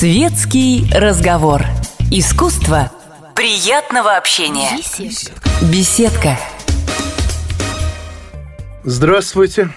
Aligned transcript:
Светский 0.00 0.86
разговор. 0.94 1.64
Искусство 2.12 2.92
приятного 3.34 4.16
общения. 4.16 4.78
Беседка. 5.72 6.38
Здравствуйте. 8.84 9.70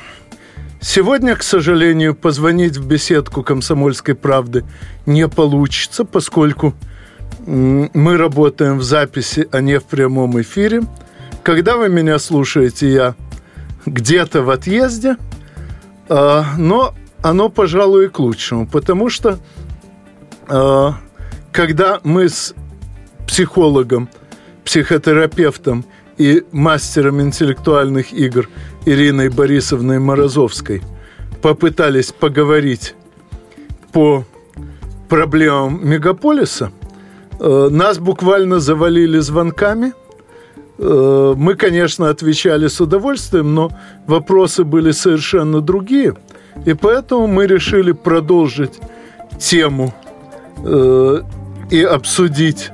Сегодня, 0.79 1.35
к 1.35 1.41
сожалению, 1.41 2.13
позвонить 2.13 2.77
в 2.77 2.85
беседку 2.85 3.41
«Комсомольской 3.41 4.13
правды» 4.13 4.63
не 5.07 5.27
получится, 5.27 6.05
поскольку 6.05 6.75
мы 7.47 8.15
работаем 8.15 8.77
в 8.77 8.83
записи, 8.83 9.49
а 9.51 9.59
не 9.59 9.79
в 9.79 9.85
прямом 9.85 10.39
эфире. 10.39 10.83
Когда 11.41 11.77
вы 11.77 11.89
меня 11.89 12.19
слушаете, 12.19 12.93
я 12.93 13.15
где-то 13.87 14.43
в 14.43 14.51
отъезде, 14.51 15.17
а, 16.09 16.45
но 16.59 16.93
оно, 17.23 17.49
пожалуй, 17.49 18.05
и 18.05 18.09
к 18.09 18.19
лучшему, 18.19 18.67
потому 18.67 19.09
что 19.09 19.39
когда 20.47 21.99
мы 22.03 22.29
с 22.29 22.53
психологом, 23.27 24.09
психотерапевтом 24.65 25.85
и 26.17 26.43
мастером 26.51 27.21
интеллектуальных 27.21 28.13
игр 28.13 28.49
Ириной 28.85 29.29
Борисовной 29.29 29.99
Морозовской 29.99 30.81
попытались 31.41 32.11
поговорить 32.11 32.95
по 33.91 34.25
проблемам 35.09 35.79
мегаполиса, 35.87 36.71
а, 37.39 37.69
нас 37.69 37.97
буквально 37.97 38.59
завалили 38.59 39.19
звонками. 39.19 39.93
А, 40.77 41.33
мы, 41.35 41.55
конечно, 41.55 42.09
отвечали 42.09 42.67
с 42.67 42.79
удовольствием, 42.79 43.55
но 43.55 43.71
вопросы 44.07 44.63
были 44.63 44.91
совершенно 44.91 45.61
другие. 45.61 46.15
И 46.65 46.73
поэтому 46.73 47.27
мы 47.27 47.47
решили 47.47 47.93
продолжить 47.93 48.79
тему 49.39 49.93
э, 50.63 51.21
и 51.69 51.81
обсудить 51.83 52.71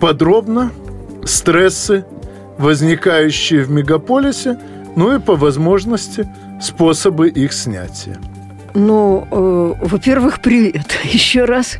подробно 0.00 0.70
стрессы, 1.24 2.04
возникающие 2.58 3.62
в 3.62 3.70
мегаполисе, 3.70 4.58
ну 4.96 5.14
и 5.14 5.18
по 5.18 5.34
возможности 5.34 6.28
способы 6.60 7.28
их 7.28 7.52
снятия. 7.52 8.18
Ну, 8.74 9.26
э, 9.30 9.86
во-первых, 9.86 10.42
привет 10.42 10.98
еще 11.04 11.44
раз. 11.44 11.78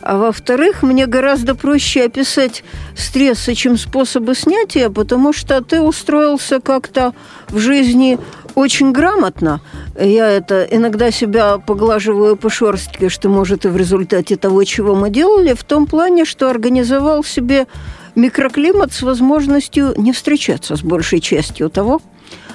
А 0.00 0.16
во-вторых, 0.16 0.82
мне 0.82 1.06
гораздо 1.06 1.54
проще 1.56 2.04
описать 2.04 2.62
стрессы, 2.96 3.54
чем 3.54 3.76
способы 3.76 4.34
снятия, 4.34 4.90
потому 4.90 5.32
что 5.32 5.60
ты 5.62 5.80
устроился 5.80 6.60
как-то 6.60 7.12
в 7.48 7.58
жизни 7.58 8.18
очень 8.58 8.90
грамотно. 8.90 9.60
Я 9.98 10.28
это 10.28 10.66
иногда 10.68 11.12
себя 11.12 11.58
поглаживаю 11.58 12.36
по 12.36 12.50
шерстке, 12.50 13.08
что 13.08 13.28
может 13.28 13.64
и 13.64 13.68
в 13.68 13.76
результате 13.76 14.36
того, 14.36 14.64
чего 14.64 14.96
мы 14.96 15.10
делали, 15.10 15.54
в 15.54 15.62
том 15.62 15.86
плане, 15.86 16.24
что 16.24 16.50
организовал 16.50 17.22
себе 17.22 17.68
микроклимат 18.16 18.92
с 18.92 19.02
возможностью 19.02 19.94
не 19.96 20.12
встречаться 20.12 20.74
с 20.74 20.82
большей 20.82 21.20
частью 21.20 21.70
того, 21.70 22.02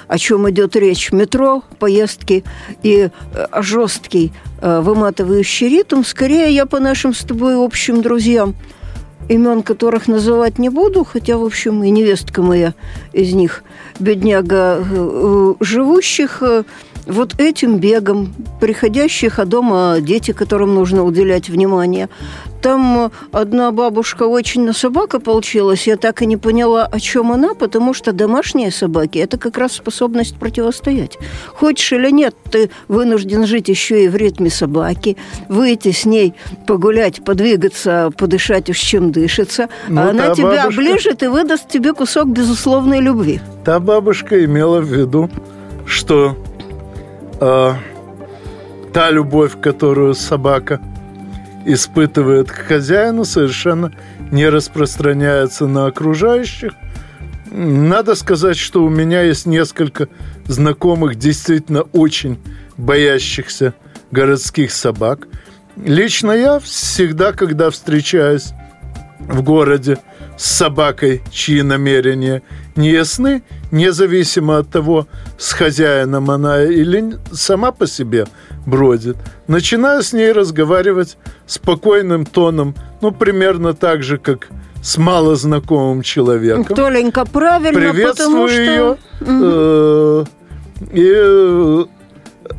о 0.06 0.18
чем 0.18 0.48
идет 0.50 0.76
речь, 0.76 1.10
метро, 1.10 1.62
поездки 1.78 2.44
и 2.82 3.08
э, 3.08 3.46
жесткий 3.62 4.30
э, 4.60 4.80
выматывающий 4.80 5.68
ритм, 5.70 6.02
скорее 6.02 6.54
я 6.54 6.66
по 6.66 6.80
нашим 6.80 7.14
с 7.14 7.20
тобой 7.20 7.56
общим 7.56 8.02
друзьям, 8.02 8.54
имен 9.28 9.62
которых 9.62 10.08
называть 10.08 10.58
не 10.58 10.68
буду, 10.68 11.04
хотя, 11.04 11.36
в 11.36 11.44
общем, 11.44 11.82
и 11.82 11.90
невестка 11.90 12.42
моя 12.42 12.74
из 13.12 13.32
них, 13.34 13.64
бедняга, 13.98 14.78
э, 14.80 15.54
живущих 15.60 16.42
вот 17.06 17.38
этим 17.38 17.78
бегом, 17.78 18.34
приходящих, 18.60 19.38
а 19.38 19.44
дома 19.44 19.96
дети, 20.00 20.32
которым 20.32 20.74
нужно 20.74 21.04
уделять 21.04 21.48
внимание. 21.48 22.08
Там 22.64 23.12
одна 23.30 23.72
бабушка 23.72 24.22
очень 24.22 24.64
на 24.64 24.72
собака 24.72 25.20
получилась, 25.20 25.86
я 25.86 25.98
так 25.98 26.22
и 26.22 26.26
не 26.26 26.38
поняла, 26.38 26.86
о 26.86 26.98
чем 26.98 27.30
она, 27.30 27.52
потому 27.52 27.92
что 27.92 28.14
домашние 28.14 28.70
собаки– 28.70 29.18
это 29.26 29.36
как 29.36 29.58
раз 29.58 29.72
способность 29.72 30.38
противостоять. 30.38 31.18
Хочешь 31.52 31.92
или 31.92 32.10
нет, 32.10 32.34
ты 32.50 32.70
вынужден 32.88 33.44
жить 33.44 33.68
еще 33.68 34.06
и 34.06 34.08
в 34.08 34.16
ритме 34.16 34.48
собаки, 34.48 35.18
выйти 35.50 35.92
с 35.92 36.06
ней, 36.06 36.32
погулять, 36.66 37.22
подвигаться, 37.22 38.10
подышать 38.16 38.70
уж 38.70 38.78
чем 38.78 39.12
дышится, 39.12 39.68
ну, 39.88 40.00
а 40.00 40.08
она 40.08 40.34
тебя 40.34 40.62
бабушка... 40.62 40.68
оближет 40.68 41.22
и 41.22 41.26
выдаст 41.26 41.68
тебе 41.68 41.92
кусок 41.92 42.28
безусловной 42.28 43.00
любви. 43.00 43.42
Та 43.66 43.78
бабушка 43.78 44.42
имела 44.42 44.80
в 44.80 44.86
виду, 44.86 45.28
что 45.84 46.34
э, 47.42 47.72
та 48.94 49.10
любовь, 49.10 49.60
которую 49.60 50.14
собака 50.14 50.80
испытывает 51.64 52.50
к 52.50 52.54
хозяину, 52.54 53.24
совершенно 53.24 53.92
не 54.30 54.48
распространяется 54.48 55.66
на 55.66 55.86
окружающих. 55.86 56.72
Надо 57.50 58.14
сказать, 58.14 58.56
что 58.56 58.84
у 58.84 58.88
меня 58.88 59.22
есть 59.22 59.46
несколько 59.46 60.08
знакомых, 60.46 61.16
действительно 61.16 61.82
очень 61.92 62.38
боящихся 62.76 63.74
городских 64.10 64.72
собак. 64.72 65.28
Лично 65.76 66.32
я 66.32 66.58
всегда, 66.58 67.32
когда 67.32 67.70
встречаюсь 67.70 68.52
в 69.20 69.42
городе 69.42 69.98
с 70.36 70.50
собакой, 70.50 71.22
чьи 71.30 71.62
намерения 71.62 72.42
не 72.76 72.90
ясны, 72.90 73.42
независимо 73.70 74.58
от 74.58 74.70
того, 74.70 75.06
с 75.38 75.52
хозяином 75.52 76.30
она 76.30 76.64
или 76.64 77.16
сама 77.32 77.72
по 77.72 77.86
себе 77.86 78.26
бродит. 78.66 79.16
Начинаю 79.46 80.02
с 80.02 80.12
ней 80.12 80.32
разговаривать 80.32 81.16
спокойным 81.46 82.26
тоном, 82.26 82.74
ну, 83.00 83.12
примерно 83.12 83.74
так 83.74 84.02
же, 84.02 84.18
как 84.18 84.48
с 84.82 84.98
малознакомым 84.98 86.02
человеком. 86.02 86.64
Толенька, 86.64 87.24
правильно, 87.24 87.92
Приветствую 87.92 88.48
что... 88.48 88.60
ее 88.60 88.96
э, 89.20 90.24
и 90.92 91.12
э, 91.14 91.84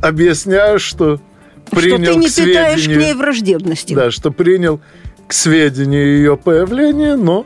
объясняю, 0.02 0.80
что 0.80 1.20
принял 1.70 1.98
что 1.98 2.14
ты 2.14 2.16
не 2.16 2.28
к 2.28 2.36
питаешь 2.36 2.86
к 2.86 2.88
ней 2.88 3.14
враждебности. 3.14 3.94
Да, 3.94 4.10
что 4.10 4.32
принял 4.32 4.80
к 5.28 5.34
сведению 5.34 6.18
ее 6.18 6.38
появление, 6.38 7.16
но 7.16 7.46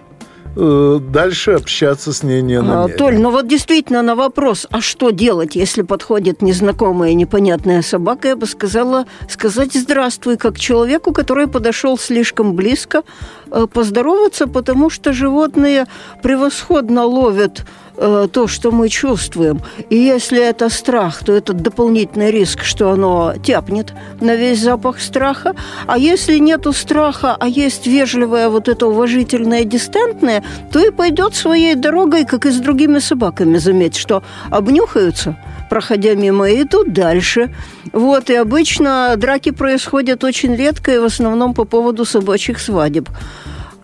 дальше 0.56 1.52
общаться 1.52 2.12
с 2.14 2.24
ней 2.24 2.42
не 2.42 2.56
а, 2.56 2.62
намерен. 2.62 2.98
Толь, 2.98 3.18
ну 3.18 3.32
вот 3.32 3.48
действительно 3.48 4.02
на 4.02 4.16
вопрос, 4.16 4.68
а 4.72 4.82
что 4.82 5.12
делать, 5.12 5.56
если 5.56 5.82
подходит 5.82 6.42
незнакомая 6.42 7.14
непонятная 7.14 7.82
собака, 7.82 8.30
я 8.30 8.36
бы 8.36 8.46
сказала 8.46 9.06
сказать 9.30 9.74
здравствуй, 9.74 10.38
как 10.38 10.60
человеку, 10.60 11.14
который 11.14 11.48
подошел 11.48 11.98
слишком 11.98 12.54
близко, 12.54 13.04
э, 13.52 13.68
поздороваться, 13.72 14.48
потому 14.48 14.90
что 14.90 15.14
животные 15.14 15.86
превосходно 16.24 17.06
ловят 17.06 17.66
Э, 18.02 18.30
то, 18.32 18.48
что 18.48 18.72
мы 18.72 18.88
чувствуем. 18.88 19.62
И 19.90 19.98
если 19.98 20.42
это 20.42 20.70
страх, 20.70 21.22
то 21.26 21.34
это 21.34 21.52
дополнительный 21.52 22.32
риск, 22.32 22.64
что 22.64 22.92
оно 22.92 23.34
тяпнет 23.44 23.94
на 24.22 24.36
весь 24.36 24.62
запах 24.62 25.02
страха. 25.02 25.54
А 25.86 25.98
если 25.98 26.40
нету 26.40 26.72
страха, 26.72 27.36
а 27.38 27.48
есть 27.48 27.88
вежливое 27.88 28.48
вот 28.48 28.70
это 28.70 28.88
уважительное, 28.88 29.66
дистантное, 29.66 30.44
то 30.72 30.80
и 30.80 30.92
пойдет 30.92 31.36
своей 31.36 31.76
дорогой, 31.76 32.24
как 32.24 32.46
и 32.46 32.52
с 32.52 32.60
другими 32.60 33.00
собаками. 33.00 33.58
Заметь, 33.58 33.98
что 33.98 34.24
обнюхаются, 34.50 35.36
проходя 35.70 36.16
мимо, 36.16 36.50
и 36.50 36.62
идут 36.62 36.94
дальше. 36.94 37.54
Вот, 37.92 38.30
и 38.30 38.36
обычно 38.36 39.14
драки 39.18 39.52
происходят 39.52 40.24
очень 40.24 40.56
редко 40.56 40.94
и 40.94 41.00
в 41.00 41.04
основном 41.04 41.54
по 41.54 41.66
поводу 41.66 42.06
собачьих 42.06 42.60
свадеб. 42.60 43.10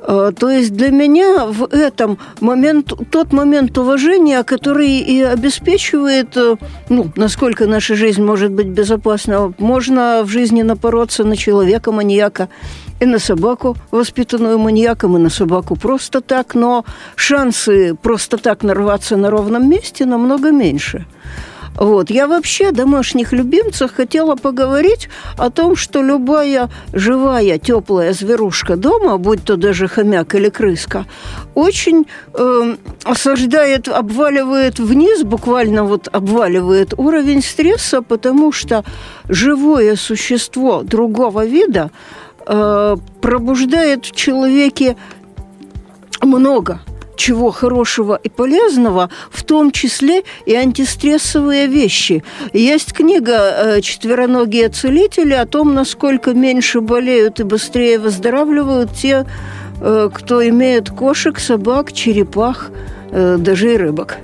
Э, 0.08 0.32
то 0.38 0.50
есть 0.50 0.74
для 0.74 0.90
меня 0.90 1.46
в 1.46 1.66
этом 1.72 2.18
момент, 2.40 2.94
тот 3.10 3.34
момент 3.34 3.78
уважения, 3.78 4.44
который 4.44 5.00
и 5.00 5.22
обеспечивает, 5.22 6.38
э, 6.38 6.56
ну, 6.90 7.12
насколько 7.16 7.66
наша 7.66 7.96
жизнь 7.96 8.24
может 8.24 8.52
быть 8.52 8.68
безопасна, 8.68 9.54
можно 9.58 10.22
в 10.24 10.30
жизни 10.30 10.62
напороться 10.62 11.24
на 11.24 11.36
человека-маньяка, 11.36 12.50
и 13.02 13.06
на 13.06 13.20
собаку, 13.20 13.76
воспитанную 13.92 14.58
маньяком, 14.58 15.18
и 15.18 15.20
на 15.20 15.30
собаку 15.30 15.76
просто 15.76 16.22
так, 16.22 16.56
но 16.56 16.86
шансы 17.16 17.94
просто 17.94 18.38
так 18.38 18.64
нарваться 18.64 19.18
на 19.18 19.30
ровном 19.30 19.70
месте 19.70 20.06
намного 20.06 20.52
меньше. 20.52 21.06
Вот. 21.76 22.10
Я 22.10 22.28
вообще 22.28 22.70
о 22.70 22.72
домашних 22.72 23.34
любимцах 23.34 23.94
хотела 23.94 24.36
поговорить 24.36 25.10
о 25.38 25.50
том, 25.50 25.76
что 25.76 26.02
любая 26.02 26.70
живая, 26.94 27.58
теплая 27.58 28.14
зверушка 28.14 28.76
дома, 28.78 29.18
будь 29.18 29.44
то 29.44 29.58
даже 29.58 29.88
хомяк 29.88 30.36
или 30.36 30.50
крыска, 30.50 31.06
очень 31.54 32.08
э, 32.34 32.76
осаждает, 33.04 33.88
обваливает 33.88 34.80
вниз, 34.80 35.24
буквально 35.24 35.84
вот 35.84 36.08
обваливает 36.12 36.94
уровень 36.98 37.42
стресса, 37.42 38.02
потому 38.02 38.52
что 38.52 38.84
живое 39.28 39.96
существо 39.96 40.82
другого 40.84 41.46
вида 41.46 41.92
э, 42.48 42.96
пробуждает 43.22 44.06
в 44.06 44.16
человеке 44.16 44.96
много 46.22 46.80
чего 47.16 47.52
хорошего 47.52 48.20
и 48.24 48.30
полезного, 48.30 49.10
в 49.30 49.44
том 49.44 49.72
числе 49.72 50.24
и 50.46 50.54
антистрессовые 50.54 51.68
вещи. 51.68 52.24
Есть 52.54 52.94
книга 52.94 53.80
«Четвероногие 53.82 54.70
целители» 54.70 55.34
о 55.34 55.46
том, 55.46 55.74
насколько 55.74 56.34
меньше 56.34 56.82
болеют 56.82 57.40
и 57.40 57.44
быстрее 57.44 58.00
выздоравливают 58.00 58.94
те, 58.94 59.26
кто 59.80 60.48
имеет 60.48 60.90
кошек, 60.90 61.40
собак, 61.40 61.92
черепах, 61.94 62.72
даже 63.12 63.74
и 63.74 63.78
рыбок. 63.78 64.18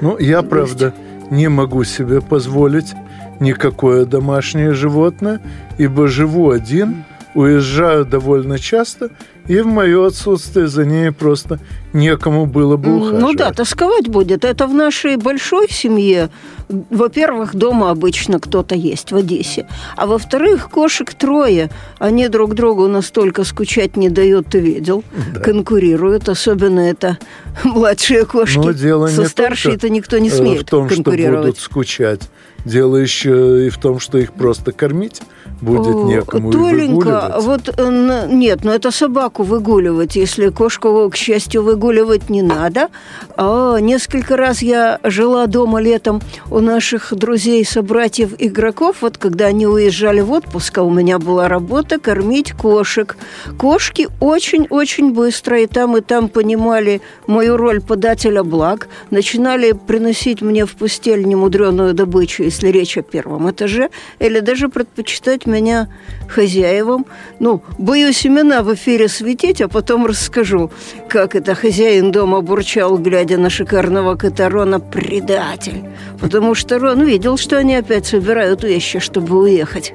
Ну, 0.00 0.18
я, 0.18 0.42
правда, 0.42 0.94
не 1.30 1.48
могу 1.48 1.84
себе 1.84 2.20
позволить 2.20 2.94
никакое 3.40 4.04
домашнее 4.04 4.72
животное, 4.72 5.40
ибо 5.78 6.08
живу 6.08 6.50
один, 6.50 7.04
уезжаю 7.34 8.04
довольно 8.04 8.58
часто, 8.58 9.10
и 9.48 9.60
в 9.60 9.66
мое 9.66 10.06
отсутствие 10.06 10.68
за 10.68 10.84
ней 10.84 11.10
просто 11.10 11.58
некому 11.94 12.46
было 12.46 12.76
бы 12.76 12.96
ухаживать. 12.96 13.20
Ну 13.20 13.32
да, 13.32 13.50
тосковать 13.52 14.08
будет. 14.08 14.44
Это 14.44 14.66
в 14.66 14.74
нашей 14.74 15.16
большой 15.16 15.68
семье. 15.70 16.28
Во-первых, 16.68 17.56
дома 17.56 17.90
обычно 17.90 18.40
кто-то 18.40 18.74
есть 18.74 19.10
в 19.10 19.16
Одессе. 19.16 19.66
А 19.96 20.06
во-вторых, 20.06 20.68
кошек 20.68 21.12
трое. 21.14 21.70
Они 21.98 22.28
друг 22.28 22.54
другу 22.54 22.88
настолько 22.88 23.44
скучать 23.44 23.96
не 23.96 24.10
дают, 24.10 24.48
ты 24.48 24.60
видел. 24.60 25.02
Да. 25.32 25.40
Конкурируют. 25.40 26.28
Особенно 26.28 26.80
это 26.80 27.16
младшие 27.64 28.26
кошки. 28.26 28.58
Но 28.58 28.72
дело 28.72 29.06
Со 29.08 29.24
старшей-то 29.24 29.88
никто 29.88 30.18
не 30.18 30.28
смеет 30.28 30.66
в 30.66 30.70
том, 30.70 30.88
конкурировать. 30.88 31.38
что 31.38 31.46
будут 31.46 31.58
скучать. 31.58 32.20
Дело 32.66 32.96
еще 32.96 33.66
и 33.66 33.70
в 33.70 33.78
том, 33.78 33.98
что 33.98 34.18
их 34.18 34.34
просто 34.34 34.72
кормить 34.72 35.22
будет 35.60 35.96
некому 36.04 36.50
Толенька, 36.50 37.36
вот 37.40 37.68
э, 37.76 38.26
нет, 38.30 38.64
но 38.64 38.70
ну 38.70 38.76
это 38.76 38.90
собаку 38.90 39.42
выгуливать, 39.42 40.16
если 40.16 40.48
кошку, 40.50 41.08
к 41.10 41.16
счастью, 41.16 41.62
выгуливать 41.62 42.30
не 42.30 42.42
надо. 42.42 42.88
А, 43.36 43.78
несколько 43.78 44.36
раз 44.36 44.62
я 44.62 44.98
жила 45.02 45.46
дома 45.46 45.80
летом 45.80 46.20
у 46.50 46.60
наших 46.60 47.14
друзей, 47.14 47.64
собратьев, 47.64 48.34
игроков, 48.38 48.96
вот 49.00 49.18
когда 49.18 49.46
они 49.46 49.66
уезжали 49.66 50.20
в 50.20 50.32
отпуск, 50.32 50.78
а 50.78 50.82
у 50.82 50.90
меня 50.90 51.18
была 51.18 51.48
работа 51.48 51.98
кормить 51.98 52.52
кошек. 52.52 53.16
Кошки 53.58 54.08
очень-очень 54.20 55.12
быстро 55.12 55.60
и 55.60 55.66
там, 55.66 55.96
и 55.96 56.00
там 56.00 56.28
понимали 56.28 57.00
мою 57.26 57.56
роль 57.56 57.80
подателя 57.80 58.42
благ, 58.42 58.88
начинали 59.10 59.72
приносить 59.72 60.42
мне 60.42 60.66
в 60.66 60.76
постель 60.76 61.24
немудреную 61.26 61.94
добычу, 61.94 62.44
если 62.44 62.68
речь 62.68 62.96
о 62.96 63.02
первом 63.02 63.50
этаже, 63.50 63.90
или 64.18 64.40
даже 64.40 64.68
предпочитать 64.68 65.37
меня 65.46 65.88
хозяевам. 66.28 67.06
Ну, 67.40 67.62
боюсь 67.78 68.26
имена 68.26 68.62
в 68.62 68.74
эфире 68.74 69.08
светить, 69.08 69.60
а 69.60 69.68
потом 69.68 70.06
расскажу, 70.06 70.70
как 71.08 71.34
это 71.34 71.54
хозяин 71.54 72.12
дома 72.12 72.40
бурчал, 72.40 72.98
глядя 72.98 73.38
на 73.38 73.50
шикарного 73.50 74.16
кота 74.16 74.48
Рона, 74.48 74.80
предатель. 74.80 75.84
Потому 76.20 76.54
что 76.54 76.78
Рон 76.78 77.04
видел, 77.04 77.36
что 77.36 77.58
они 77.58 77.76
опять 77.76 78.06
собирают 78.06 78.64
вещи, 78.64 78.98
чтобы 78.98 79.40
уехать. 79.40 79.94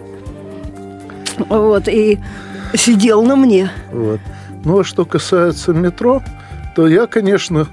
Вот, 1.49 1.87
и 1.87 2.19
сидел 2.75 3.23
на 3.23 3.35
мне. 3.35 3.71
Вот. 3.91 4.19
Ну, 4.65 4.79
а 4.79 4.83
что 4.83 5.05
касается 5.05 5.73
метро, 5.73 6.21
то 6.75 6.87
я, 6.87 7.07
конечно, 7.07 7.67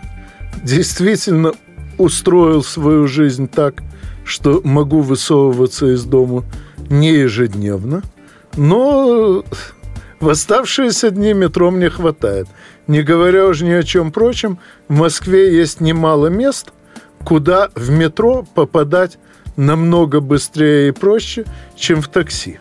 действительно 0.62 1.52
устроил 1.98 2.62
свою 2.62 3.06
жизнь 3.06 3.48
так, 3.48 3.82
что 4.24 4.60
могу 4.64 5.00
высовываться 5.00 5.92
из 5.94 6.04
дома 6.04 6.44
не 6.90 7.12
ежедневно, 7.12 8.02
но 8.56 9.44
в 10.20 10.28
оставшиеся 10.28 11.10
дни 11.10 11.32
метро 11.32 11.70
мне 11.70 11.88
хватает. 11.88 12.46
Не 12.86 13.02
говоря 13.02 13.46
уже 13.46 13.64
ни 13.64 13.70
о 13.70 13.82
чем 13.82 14.12
прочем, 14.12 14.58
в 14.88 14.94
Москве 14.94 15.56
есть 15.56 15.80
немало 15.80 16.26
мест, 16.26 16.72
куда 17.24 17.70
в 17.74 17.90
метро 17.90 18.44
попадать 18.54 19.18
намного 19.56 20.20
быстрее 20.20 20.88
и 20.88 20.92
проще, 20.92 21.44
чем 21.76 22.02
в 22.02 22.08
такси. 22.08 22.58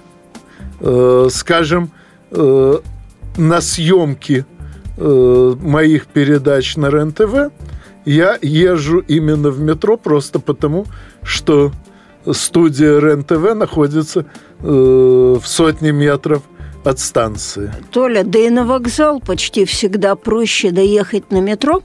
Э, 0.80 1.28
скажем, 1.32 1.92
э, 2.32 2.78
на 3.38 3.62
съемки 3.62 4.46
э, 4.98 5.56
моих 5.62 6.08
передач 6.08 6.78
на 6.78 6.90
РЕН-ТВ 6.90 7.52
я 8.06 8.38
езжу 8.42 9.00
именно 9.00 9.50
в 9.50 9.60
метро 9.60 9.98
просто 9.98 10.40
потому, 10.40 10.86
что 11.24 11.72
студия 12.32 13.00
РЕН-ТВ 13.00 13.56
находится 13.56 14.26
э, 14.62 14.64
в 14.64 15.42
сотне 15.46 15.92
метров 15.92 16.44
от 16.84 17.00
станции. 17.00 17.72
Толя, 17.92 18.24
да 18.24 18.40
и 18.40 18.50
на 18.50 18.66
вокзал 18.66 19.20
почти 19.20 19.66
всегда 19.66 20.16
проще 20.16 20.72
доехать 20.72 21.32
на 21.32 21.42
метро, 21.42 21.82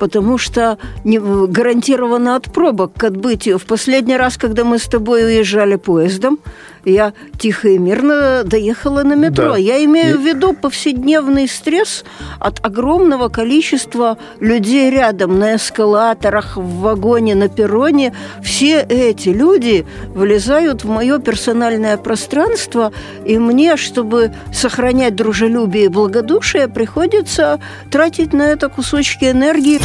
потому 0.00 0.38
что 0.38 0.78
не, 1.04 1.18
гарантированно 1.20 2.34
от 2.34 2.50
пробок 2.52 2.94
к 2.94 3.04
отбытию. 3.04 3.58
В 3.58 3.66
последний 3.66 4.16
раз, 4.16 4.36
когда 4.38 4.64
мы 4.64 4.78
с 4.78 4.86
тобой 4.86 5.24
уезжали 5.24 5.76
поездом, 5.76 6.38
я 6.84 7.12
тихо 7.38 7.68
и 7.68 7.78
мирно 7.78 8.42
доехала 8.44 9.02
на 9.02 9.14
метро. 9.14 9.52
Да. 9.52 9.56
Я 9.58 9.84
имею 9.84 10.18
в 10.18 10.22
виду 10.22 10.54
повседневный 10.54 11.46
стресс 11.48 12.04
от 12.38 12.64
огромного 12.64 13.28
количества 13.28 14.16
людей 14.40 14.90
рядом, 14.90 15.38
на 15.38 15.56
эскалаторах, 15.56 16.56
в 16.56 16.80
вагоне, 16.80 17.34
на 17.34 17.48
перроне. 17.48 18.14
Все 18.42 18.80
эти 18.80 19.28
люди 19.28 19.86
влезают 20.14 20.84
в 20.84 20.88
мое 20.88 21.18
персональное 21.18 21.96
пространство, 21.96 22.92
и 23.26 23.38
мне, 23.38 23.76
чтобы 23.76 24.32
сохранять 24.52 25.14
дружелюбие 25.14 25.84
и 25.84 25.88
благодушие, 25.88 26.68
приходится 26.68 27.60
тратить 27.90 28.32
на 28.32 28.42
это 28.42 28.68
кусочки 28.68 29.26
энергии. 29.26 29.80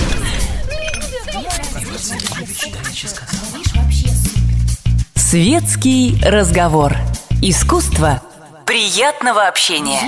Светский 5.16 6.18
разговор. 6.24 6.94
Искусство 7.42 8.22
приятного 8.66 9.48
общения. 9.48 10.00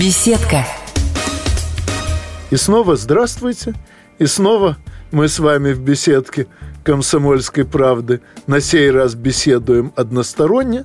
Беседка. 0.00 0.64
И 2.50 2.56
снова 2.56 2.96
здравствуйте. 2.96 3.74
И 4.18 4.26
снова 4.26 4.76
мы 5.10 5.28
с 5.28 5.38
вами 5.38 5.72
в 5.72 5.80
беседке 5.80 6.46
«Комсомольской 6.84 7.64
правды» 7.64 8.20
на 8.46 8.60
сей 8.60 8.90
раз 8.90 9.14
беседуем 9.14 9.92
односторонне, 9.96 10.84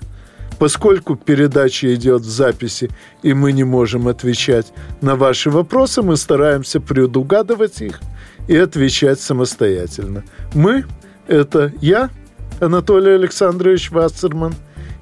поскольку 0.59 1.15
передача 1.15 1.93
идет 1.93 2.21
в 2.21 2.29
записи, 2.29 2.89
и 3.23 3.33
мы 3.33 3.51
не 3.51 3.63
можем 3.63 4.07
отвечать 4.07 4.73
на 5.01 5.15
ваши 5.15 5.49
вопросы, 5.49 6.01
мы 6.01 6.17
стараемся 6.17 6.79
предугадывать 6.79 7.81
их 7.81 7.99
и 8.47 8.55
отвечать 8.55 9.19
самостоятельно. 9.19 10.23
Мы– 10.53 10.85
это 11.27 11.73
я– 11.81 12.09
Анатолий 12.59 13.11
Александрович 13.11 13.91
Вассерман 13.91 14.55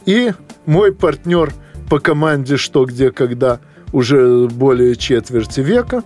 и 0.06 0.34
мой 0.66 0.92
партнер 0.92 1.54
по 1.90 2.00
команде 2.00 2.57
«Что, 2.57 2.85
где, 2.85 3.12
когда» 3.12 3.59
уже 3.94 4.47
более 4.47 4.95
четверти 4.95 5.62
века, 5.62 6.04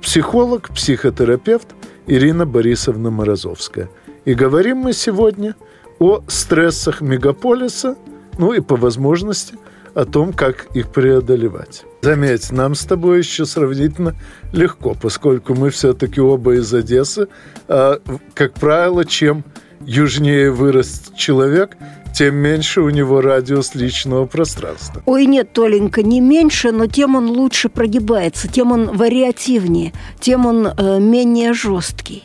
психолог, 0.00 0.70
психотерапевт 0.70 1.68
Ирина 2.06 2.46
Борисовна 2.46 3.10
Морозовская. 3.10 3.90
И 4.24 4.32
говорим 4.32 4.78
мы 4.78 4.92
сегодня 4.94 5.54
о 5.98 6.22
стрессах 6.28 7.00
мегаполиса, 7.02 7.96
ну 8.38 8.52
и 8.52 8.60
по 8.60 8.76
возможности 8.76 9.54
о 9.94 10.04
том, 10.04 10.32
как 10.32 10.68
их 10.74 10.90
преодолевать. 10.90 11.84
Заметь, 12.02 12.52
нам 12.52 12.74
с 12.74 12.84
тобой 12.84 13.18
еще 13.18 13.44
сравнительно 13.44 14.14
легко, 14.52 14.94
поскольку 15.00 15.54
мы 15.54 15.70
все-таки 15.70 16.20
оба 16.20 16.54
из 16.54 16.72
Одессы. 16.72 17.28
А, 17.66 17.98
как 18.34 18.54
правило, 18.54 19.04
чем 19.04 19.44
южнее 19.80 20.52
вырос 20.52 21.10
человек, 21.16 21.76
тем 22.14 22.36
меньше 22.36 22.80
у 22.80 22.90
него 22.90 23.20
радиус 23.20 23.74
личного 23.74 24.26
пространства. 24.26 25.02
Ой, 25.06 25.26
нет, 25.26 25.52
Толенька, 25.52 26.02
не 26.02 26.20
меньше, 26.20 26.72
но 26.72 26.86
тем 26.86 27.16
он 27.16 27.28
лучше 27.30 27.68
прогибается, 27.68 28.48
тем 28.48 28.72
он 28.72 28.96
вариативнее, 28.96 29.92
тем 30.20 30.46
он 30.46 30.66
э, 30.66 31.00
менее 31.00 31.52
жесткий. 31.52 32.24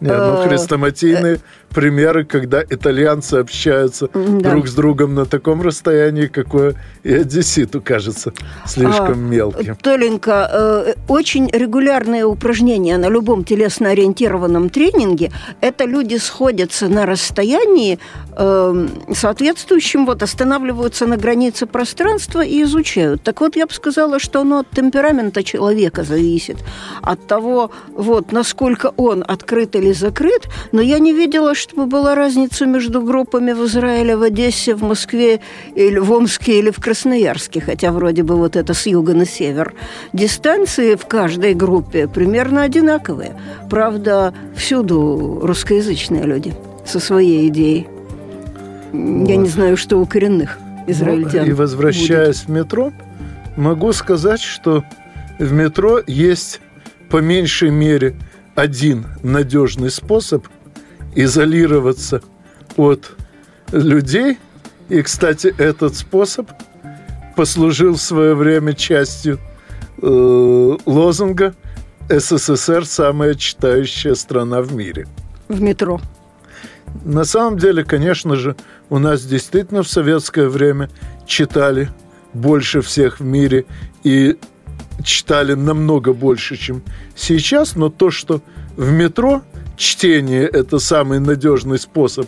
Не, 0.00 0.08
ну, 0.08 0.42
э, 0.42 0.48
хрестоматийные 0.48 1.40
примеры, 1.70 2.24
когда 2.24 2.62
итальянцы 2.62 3.34
общаются 3.34 4.08
да. 4.12 4.50
друг 4.50 4.68
с 4.68 4.74
другом 4.74 5.14
на 5.14 5.24
таком 5.24 5.62
расстоянии, 5.62 6.26
какое 6.26 6.74
и 7.02 7.14
одесситу 7.14 7.80
кажется 7.80 8.32
слишком 8.66 9.12
а, 9.12 9.14
мелким. 9.14 9.76
Толенька, 9.76 10.50
э, 10.52 10.94
очень 11.08 11.48
регулярные 11.50 12.24
упражнения 12.24 12.98
на 12.98 13.08
любом 13.08 13.44
телесно-ориентированном 13.44 14.68
тренинге– 14.68 15.30
это 15.60 15.84
люди 15.84 16.16
сходятся 16.16 16.88
на 16.88 17.06
расстоянии 17.06 17.98
э, 18.40 18.88
соответствующим 19.14 20.06
вот 20.06 20.22
останавливаются 20.22 21.06
на 21.06 21.16
границе 21.16 21.66
пространства 21.66 22.40
и 22.40 22.62
изучают. 22.62 23.22
Так 23.22 23.40
вот, 23.40 23.56
я 23.56 23.66
бы 23.66 23.72
сказала, 23.72 24.18
что 24.18 24.40
оно 24.40 24.60
от 24.60 24.70
темперамента 24.70 25.42
человека 25.42 26.04
зависит, 26.04 26.56
от 27.02 27.26
того, 27.26 27.70
вот, 27.88 28.32
насколько 28.32 28.92
он 28.96 29.24
открыт 29.26 29.76
или 29.76 29.92
закрыт, 29.92 30.48
но 30.72 30.80
я 30.80 30.98
не 30.98 31.12
видела, 31.12 31.54
чтобы 31.54 31.86
была 31.86 32.14
разница 32.14 32.66
между 32.66 33.02
группами 33.02 33.52
в 33.52 33.66
Израиле, 33.66 34.16
в 34.16 34.22
Одессе, 34.22 34.74
в 34.74 34.82
Москве, 34.82 35.40
или 35.74 35.98
в 35.98 36.10
Омске 36.10 36.58
или 36.58 36.70
в 36.70 36.80
Красноярске, 36.80 37.60
хотя 37.60 37.92
вроде 37.92 38.22
бы 38.22 38.36
вот 38.36 38.56
это 38.56 38.72
с 38.74 38.86
юга 38.86 39.14
на 39.14 39.26
север. 39.26 39.74
Дистанции 40.12 40.94
в 40.94 41.06
каждой 41.06 41.54
группе 41.54 42.08
примерно 42.08 42.62
одинаковые. 42.62 43.38
Правда, 43.68 44.32
всюду 44.56 45.40
русскоязычные 45.42 46.24
люди 46.24 46.54
со 46.86 47.00
своей 47.00 47.48
идеей. 47.48 47.99
Вот. 48.92 49.28
Я 49.28 49.36
не 49.36 49.48
знаю, 49.48 49.76
что 49.76 49.98
у 49.98 50.06
коренных 50.06 50.58
израильтян. 50.86 51.44
Ну, 51.44 51.50
и 51.50 51.52
возвращаясь 51.52 52.42
будет. 52.42 52.48
в 52.48 52.50
метро, 52.50 52.92
могу 53.56 53.92
сказать, 53.92 54.40
что 54.40 54.84
в 55.38 55.52
метро 55.52 56.00
есть 56.06 56.60
по 57.08 57.18
меньшей 57.18 57.70
мере 57.70 58.16
один 58.54 59.06
надежный 59.22 59.90
способ 59.90 60.46
изолироваться 61.14 62.22
от 62.76 63.16
людей. 63.72 64.38
И, 64.88 65.02
кстати, 65.02 65.54
этот 65.56 65.96
способ 65.96 66.50
послужил 67.36 67.94
в 67.94 68.02
свое 68.02 68.34
время 68.34 68.74
частью 68.74 69.38
э, 70.02 70.76
лозунга 70.86 71.54
«СССР– 72.08 72.84
самая 72.86 73.34
читающая 73.34 74.14
страна 74.14 74.62
в 74.62 74.74
мире». 74.74 75.06
В 75.48 75.60
метро. 75.62 76.00
На 77.04 77.24
самом 77.24 77.56
деле, 77.58 77.84
конечно 77.84 78.36
же, 78.36 78.56
у 78.90 78.98
нас 78.98 79.24
действительно 79.24 79.82
в 79.82 79.88
советское 79.88 80.48
время 80.48 80.90
читали 81.26 81.90
больше 82.34 82.82
всех 82.82 83.20
в 83.20 83.24
мире 83.24 83.64
и 84.02 84.36
читали 85.04 85.54
намного 85.54 86.12
больше, 86.12 86.56
чем 86.56 86.82
сейчас, 87.16 87.76
но 87.76 87.88
то, 87.88 88.10
что 88.10 88.42
в 88.76 88.90
метро 88.90 89.42
чтение– 89.76 90.46
это 90.52 90.78
самый 90.78 91.20
надежный 91.20 91.78
способ 91.78 92.26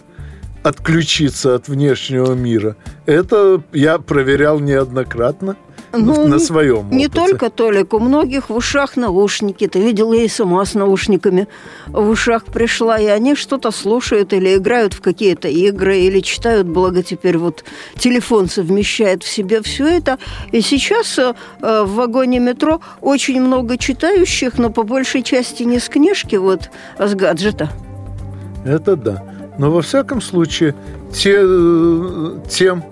отключиться 0.62 1.56
от 1.56 1.68
внешнего 1.68 2.32
мира, 2.34 2.76
это 3.04 3.62
я 3.72 3.98
проверял 3.98 4.60
неоднократно– 4.60 5.56
ну, 5.92 6.26
на 6.26 6.38
своем 6.38 6.90
Не 6.90 7.08
только, 7.08 7.50
Толик, 7.50 7.94
у 7.94 7.98
многих 7.98 8.50
в 8.50 8.56
ушах 8.56 8.96
наушники. 8.96 9.66
Ты 9.66 9.80
видела, 9.80 10.12
я 10.12 10.24
и 10.24 10.28
сама 10.28 10.64
с 10.64 10.74
наушниками 10.74 11.48
в 11.88 12.08
ушах 12.08 12.44
пришла, 12.44 12.98
и 12.98 13.06
они 13.06 13.34
что-то 13.34 13.70
слушают 13.70 14.32
или 14.32 14.56
играют 14.56 14.94
в 14.94 15.00
какие-то 15.00 15.48
игры, 15.48 15.98
или 15.98 16.20
читают, 16.20 16.66
благо 16.66 17.02
теперь 17.02 17.38
вот 17.38 17.64
телефон 17.96 18.48
совмещает 18.48 19.22
в 19.22 19.28
себе 19.28 19.62
все 19.62 19.86
это. 19.86 20.18
И 20.50 20.60
сейчас 20.60 21.18
э, 21.18 21.34
в 21.60 21.94
вагоне 21.94 22.38
метро 22.38 22.80
очень 23.00 23.40
много 23.40 23.76
читающих, 23.78 24.58
но 24.58 24.70
по 24.70 24.82
большей 24.82 25.22
части 25.22 25.62
не 25.62 25.78
с 25.78 25.88
книжки, 25.88 26.36
вот, 26.36 26.70
а 26.98 27.08
с 27.08 27.14
гаджета. 27.14 27.70
Это 28.64 28.96
да. 28.96 29.24
Но 29.58 29.70
во 29.70 29.82
всяком 29.82 30.22
случае, 30.22 30.74
те, 31.12 31.38
э, 31.42 32.38
тем, 32.48 32.84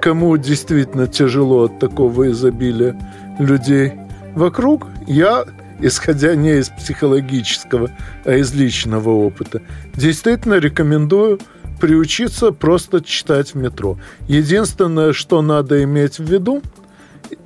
кому 0.00 0.36
действительно 0.36 1.06
тяжело 1.06 1.64
от 1.64 1.78
такого 1.78 2.30
изобилия 2.30 2.98
людей 3.38 3.92
вокруг, 4.34 4.86
я, 5.06 5.44
исходя 5.80 6.34
не 6.34 6.58
из 6.58 6.68
психологического, 6.68 7.90
а 8.24 8.34
из 8.34 8.54
личного 8.54 9.10
опыта, 9.10 9.62
действительно 9.94 10.54
рекомендую 10.54 11.40
приучиться 11.80 12.52
просто 12.52 13.02
читать 13.02 13.54
в 13.54 13.56
метро. 13.56 13.98
Единственное, 14.26 15.12
что 15.12 15.42
надо 15.42 15.82
иметь 15.84 16.18
в 16.18 16.24
виду, 16.24 16.62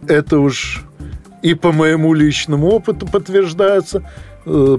это 0.06 0.38
уж 0.38 0.84
и 1.42 1.54
по 1.54 1.72
моему 1.72 2.14
личному 2.14 2.68
опыту 2.68 3.06
подтверждается, 3.06 4.08
э, 4.46 4.78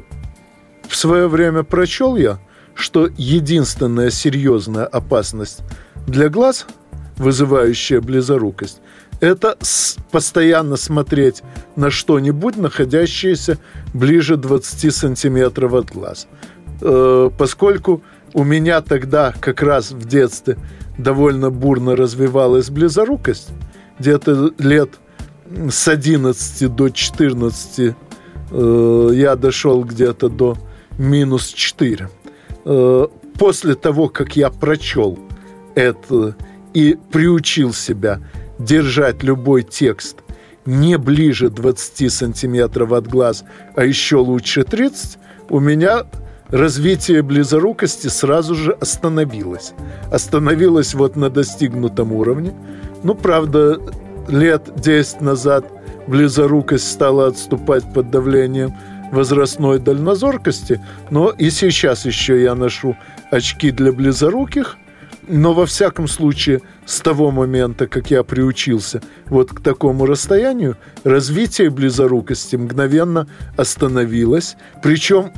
в 0.87 0.95
свое 0.95 1.27
время 1.27 1.63
прочел 1.63 2.15
я, 2.15 2.39
что 2.73 3.09
единственная 3.17 4.09
серьезная 4.09 4.85
опасность 4.85 5.61
для 6.07 6.29
глаз– 6.29 6.65
вызывающая 7.17 8.01
близорукость, 8.01 8.81
это 9.19 9.57
постоянно 10.11 10.75
смотреть 10.75 11.43
на 11.75 11.89
что-нибудь, 11.89 12.57
находящееся 12.57 13.57
ближе 13.93 14.35
20 14.35 14.93
сантиметров 14.93 15.73
от 15.73 15.91
глаз. 15.91 16.27
Э, 16.81 17.29
поскольку 17.37 18.01
у 18.33 18.43
меня 18.43 18.81
тогда 18.81 19.33
как 19.39 19.61
раз 19.61 19.91
в 19.91 20.05
детстве 20.07 20.57
довольно 20.97 21.49
бурно 21.51 21.95
развивалась 21.95 22.69
близорукость, 22.69 23.49
где-то 23.99 24.51
лет 24.57 24.89
с 25.69 25.87
11 25.87 26.75
до 26.75 26.89
14 26.89 27.95
э, 28.51 29.09
я 29.13 29.35
дошел 29.35 29.83
где-то 29.83 30.29
до 30.29 30.57
минус 30.97 31.47
4. 31.47 32.09
Э, 32.65 33.07
после 33.37 33.75
того, 33.75 34.09
как 34.09 34.35
я 34.35 34.49
прочел 34.49 35.19
это 35.75 36.35
и 36.73 36.97
приучил 37.11 37.73
себя 37.73 38.19
держать 38.59 39.23
любой 39.23 39.63
текст 39.63 40.17
не 40.65 40.97
ближе 40.97 41.49
20 41.49 42.11
сантиметров 42.11 42.91
от 42.93 43.07
глаз, 43.07 43.43
а 43.75 43.83
еще 43.83 44.17
лучше 44.17 44.63
30, 44.63 45.17
у 45.49 45.59
меня 45.59 46.05
развитие 46.47 47.21
близорукости 47.21 48.07
сразу 48.07 48.55
же 48.55 48.71
остановилось. 48.71 49.73
Остановилось 50.11 50.93
вот 50.93 51.15
на 51.15 51.29
достигнутом 51.29 52.13
уровне. 52.13 52.53
Ну, 53.03 53.15
правда, 53.15 53.79
лет 54.27 54.71
10 54.75 55.21
назад 55.21 55.65
близорукость 56.07 56.89
стала 56.89 57.27
отступать 57.27 57.91
под 57.93 58.09
давлением 58.09 58.73
возрастной 59.11 59.79
дальнозоркости, 59.79 60.81
но 61.09 61.29
и 61.29 61.49
сейчас 61.49 62.05
еще 62.05 62.41
я 62.41 62.55
ношу 62.55 62.97
очки 63.31 63.71
для 63.71 63.91
близоруких, 63.91 64.77
но 65.27 65.53
во 65.53 65.65
всяком 65.65 66.07
случае, 66.07 66.61
с 66.85 66.99
того 66.99 67.31
момента, 67.31 67.87
как 67.87 68.11
я 68.11 68.23
приучился 68.23 69.01
вот 69.27 69.51
к 69.51 69.61
такому 69.61 70.05
расстоянию, 70.05 70.77
развитие 71.03 71.69
близорукости 71.69 72.55
мгновенно 72.55 73.27
остановилось. 73.55 74.57
Причем 74.81 75.31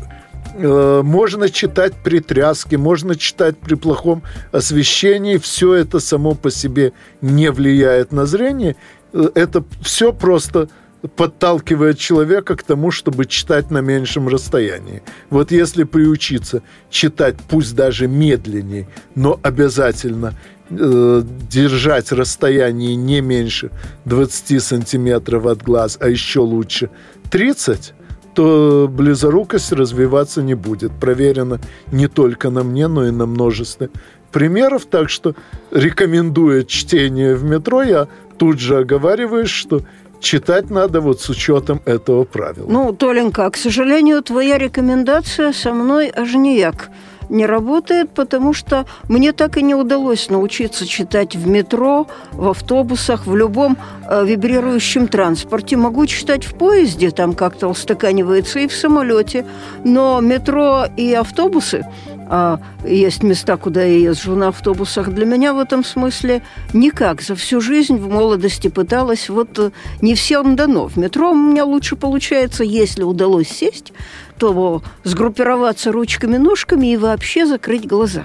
э, 0.55 1.01
можно 1.03 1.49
читать 1.49 1.93
при 2.03 2.19
тряске, 2.19 2.77
можно 2.77 3.15
читать 3.15 3.57
при 3.57 3.75
плохом 3.75 4.23
освещении. 4.51 5.37
Все 5.37 5.73
это 5.73 5.99
само 5.99 6.33
по 6.35 6.49
себе 6.49 6.93
не 7.21 7.51
влияет 7.51 8.11
на 8.11 8.25
зрение. 8.25 8.75
Э, 9.13 9.29
это 9.35 9.63
все 9.81 10.13
просто 10.13 10.69
подталкивает 11.15 11.97
человека 11.97 12.55
к 12.55 12.63
тому, 12.63 12.91
чтобы 12.91 13.25
читать 13.25 13.71
на 13.71 13.79
меньшем 13.79 14.27
расстоянии. 14.27 15.03
Вот 15.29 15.51
если 15.51 15.83
приучиться 15.83 16.61
читать, 16.89 17.35
пусть 17.47 17.75
даже 17.75 18.07
медленнее, 18.07 18.87
но 19.15 19.39
обязательно 19.43 20.33
э, 20.69 21.23
держать 21.49 22.11
расстояние 22.11 22.95
не 22.95 23.21
меньше 23.21 23.71
20 24.05 24.63
сантиметров 24.63 25.45
от 25.45 25.63
глаз, 25.63 25.97
а 25.99 26.07
еще 26.07 26.39
лучше 26.39 26.89
30, 27.29 27.93
то 28.33 28.89
близорукость 28.91 29.71
развиваться 29.71 30.41
не 30.43 30.55
будет. 30.55 30.91
Проверено 30.99 31.59
не 31.91 32.07
только 32.07 32.49
на 32.49 32.63
мне, 32.63 32.87
но 32.87 33.07
и 33.07 33.11
на 33.11 33.25
множестве 33.25 33.89
примеров. 34.31 34.85
Так 34.85 35.09
что, 35.09 35.35
рекомендуя 35.71 36.63
чтение 36.63 37.35
в 37.35 37.43
метро, 37.45 37.81
я 37.81 38.07
тут 38.37 38.59
же 38.59 38.79
оговариваюсь, 38.79 39.49
что 39.49 39.81
читать 40.19 40.69
надо 40.69 41.01
вот 41.01 41.21
с 41.21 41.29
учетом 41.29 41.81
этого 41.85 42.23
правила. 42.23 42.67
Ну, 42.69 42.93
Толенька, 42.93 43.49
к 43.49 43.57
сожалению, 43.57 44.21
твоя 44.21 44.57
рекомендация 44.57 45.53
со 45.53 45.73
мной 45.73 46.11
аж 46.15 46.33
нияк 46.35 46.89
не 47.29 47.45
работает, 47.45 48.11
потому 48.11 48.53
что 48.53 48.85
мне 49.07 49.31
так 49.31 49.57
и 49.57 49.63
не 49.63 49.75
удалось 49.75 50.29
научиться 50.29 50.85
читать 50.85 51.35
в 51.35 51.47
метро, 51.47 52.07
в 52.31 52.49
автобусах, 52.49 53.25
в 53.27 53.35
любом 53.35 53.77
э, 54.07 54.25
вибрирующем 54.25 55.07
транспорте. 55.07 55.75
Могу 55.75 56.05
читать 56.05 56.45
в 56.45 56.55
поезде, 56.55 57.11
там 57.11 57.33
как-то 57.33 57.67
устаканивается, 57.67 58.59
и 58.59 58.67
в 58.67 58.73
самолете. 58.73 59.45
Но 59.83 60.21
метро 60.21 60.85
и 60.97 61.13
автобусы 61.13 61.85
а 62.27 62.59
есть 62.83 63.23
места, 63.23 63.57
куда 63.57 63.83
я 63.83 63.97
езжу 63.97 64.35
на 64.35 64.47
автобусах. 64.47 65.09
Для 65.09 65.25
меня 65.25 65.53
в 65.53 65.59
этом 65.59 65.83
смысле 65.83 66.41
никак. 66.73 67.21
За 67.21 67.35
всю 67.35 67.61
жизнь 67.61 67.97
в 67.97 68.09
молодости 68.09 68.67
пыталась. 68.67 69.29
Вот 69.29 69.59
э, 69.59 69.71
не 70.01 70.15
всем 70.15 70.55
дано. 70.55 70.87
В 70.87 70.97
метро 70.97 71.31
у 71.31 71.35
меня 71.35 71.65
лучше 71.65 71.95
получается, 71.95 72.63
если 72.63 73.03
удалось 73.03 73.49
сесть, 73.49 73.93
то 74.39 74.81
сгруппироваться 75.03 75.91
ручками-ножками 75.91 76.93
и 76.93 76.97
вообще 76.97 77.45
закрыть 77.45 77.87
глаза. 77.87 78.23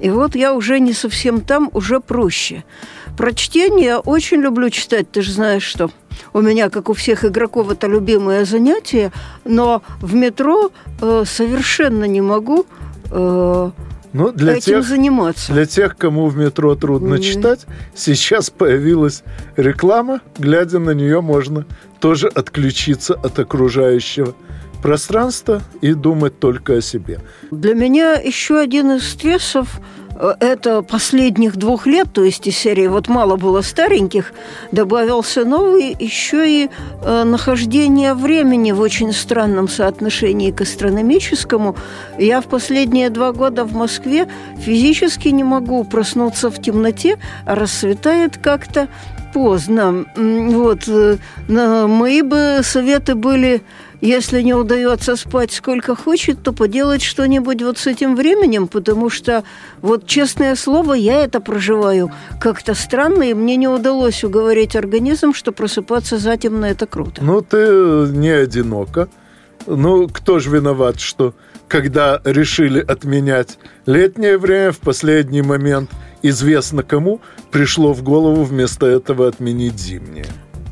И 0.00 0.10
вот 0.10 0.34
я 0.34 0.54
уже 0.54 0.78
не 0.78 0.92
совсем 0.92 1.40
там, 1.40 1.70
уже 1.72 2.00
проще. 2.00 2.64
Про 3.16 3.32
чтение 3.32 3.96
очень 3.96 4.38
люблю 4.38 4.70
читать, 4.70 5.10
ты 5.10 5.20
же 5.20 5.32
знаешь, 5.32 5.62
что 5.62 5.90
у 6.32 6.40
меня, 6.40 6.70
как 6.70 6.88
у 6.88 6.94
всех 6.94 7.24
игроков, 7.24 7.70
это 7.70 7.86
любимое 7.86 8.44
занятие, 8.44 9.12
но 9.44 9.82
в 10.00 10.14
метро 10.14 10.70
э, 11.00 11.24
совершенно 11.26 12.04
не 12.04 12.20
могу– 12.20 12.66
э, 13.10 13.70
Ну, 14.12 14.32
для 14.32 14.54
этим 14.54 14.74
тех, 14.74 14.84
заниматься. 14.84 15.52
Для 15.52 15.66
тех, 15.66 15.96
кому 15.96 16.26
в 16.26 16.36
метро 16.36 16.74
трудно 16.74 17.14
mm-hmm. 17.14 17.20
читать, 17.20 17.66
сейчас 17.94 18.50
появилась 18.50 19.22
реклама. 19.56 20.20
Глядя 20.38 20.78
на 20.78 20.90
нее, 20.90 21.20
можно 21.20 21.64
тоже 22.00 22.28
отключиться 22.28 23.14
от 23.14 23.38
окружающего 23.38 24.34
пространства 24.82 25.62
и 25.80 25.92
думать 25.92 26.38
только 26.38 26.76
о 26.76 26.80
себе. 26.80 27.20
Для 27.50 27.74
меня 27.74 28.14
еще 28.14 28.58
один 28.58 28.92
из 28.92 29.08
стрессов 29.08 29.80
это 30.40 30.82
последних 30.82 31.56
двух 31.56 31.86
лет, 31.86 32.08
то 32.12 32.22
есть 32.22 32.46
из 32.46 32.56
серии 32.56 32.86
вот 32.86 33.08
мало 33.08 33.36
было 33.36 33.62
стареньких, 33.62 34.32
добавился 34.72 35.44
новый, 35.44 35.96
еще 35.98 36.48
и 36.48 36.70
э, 37.02 37.24
нахождение 37.24 38.14
времени 38.14 38.72
в 38.72 38.80
очень 38.80 39.12
странном 39.12 39.68
соотношении 39.68 40.50
к 40.50 40.60
астрономическому. 40.60 41.76
Я 42.18 42.40
в 42.40 42.46
последние 42.46 43.10
два 43.10 43.32
года 43.32 43.64
в 43.64 43.72
Москве 43.72 44.28
физически 44.58 45.28
не 45.28 45.44
могу 45.44 45.84
проснуться 45.84 46.50
в 46.50 46.60
темноте, 46.60 47.18
а 47.46 47.54
рассветает 47.54 48.36
как-то 48.36 48.88
поздно. 49.32 50.04
Вот, 50.16 50.88
э, 50.88 51.16
мои 51.48 52.22
бы 52.22 52.60
советы 52.62 53.14
были 53.14 53.62
если 54.00 54.42
не 54.42 54.54
удается 54.54 55.16
спать 55.16 55.52
сколько 55.52 55.94
хочет, 55.94 56.42
то 56.42 56.52
поделать 56.52 57.02
что-нибудь 57.02 57.62
вот 57.62 57.78
с 57.78 57.86
этим 57.86 58.16
временем, 58.16 58.68
потому 58.68 59.10
что, 59.10 59.44
вот 59.82 60.06
честное 60.06 60.56
слово, 60.56 60.94
я 60.94 61.22
это 61.24 61.40
проживаю 61.40 62.10
как-то 62.40 62.74
странно, 62.74 63.24
и 63.24 63.34
мне 63.34 63.56
не 63.56 63.68
удалось 63.68 64.24
уговорить 64.24 64.76
организм, 64.76 65.34
что 65.34 65.52
просыпаться 65.52 66.18
затемно– 66.18 66.64
это 66.66 66.86
круто. 66.86 67.22
Ну, 67.22 67.40
ты 67.42 68.08
не 68.10 68.30
одинока. 68.30 69.08
Ну, 69.66 70.08
кто 70.08 70.38
же 70.38 70.50
виноват, 70.50 70.98
что 70.98 71.34
когда 71.68 72.20
решили 72.24 72.80
отменять 72.80 73.58
летнее 73.86 74.38
время, 74.38 74.72
в 74.72 74.78
последний 74.78 75.42
момент 75.42 75.90
известно 76.22 76.82
кому 76.82 77.20
пришло 77.50 77.92
в 77.92 78.02
голову 78.02 78.42
вместо 78.44 78.86
этого 78.86 79.28
отменить 79.28 79.78
зимнее? 79.78 80.26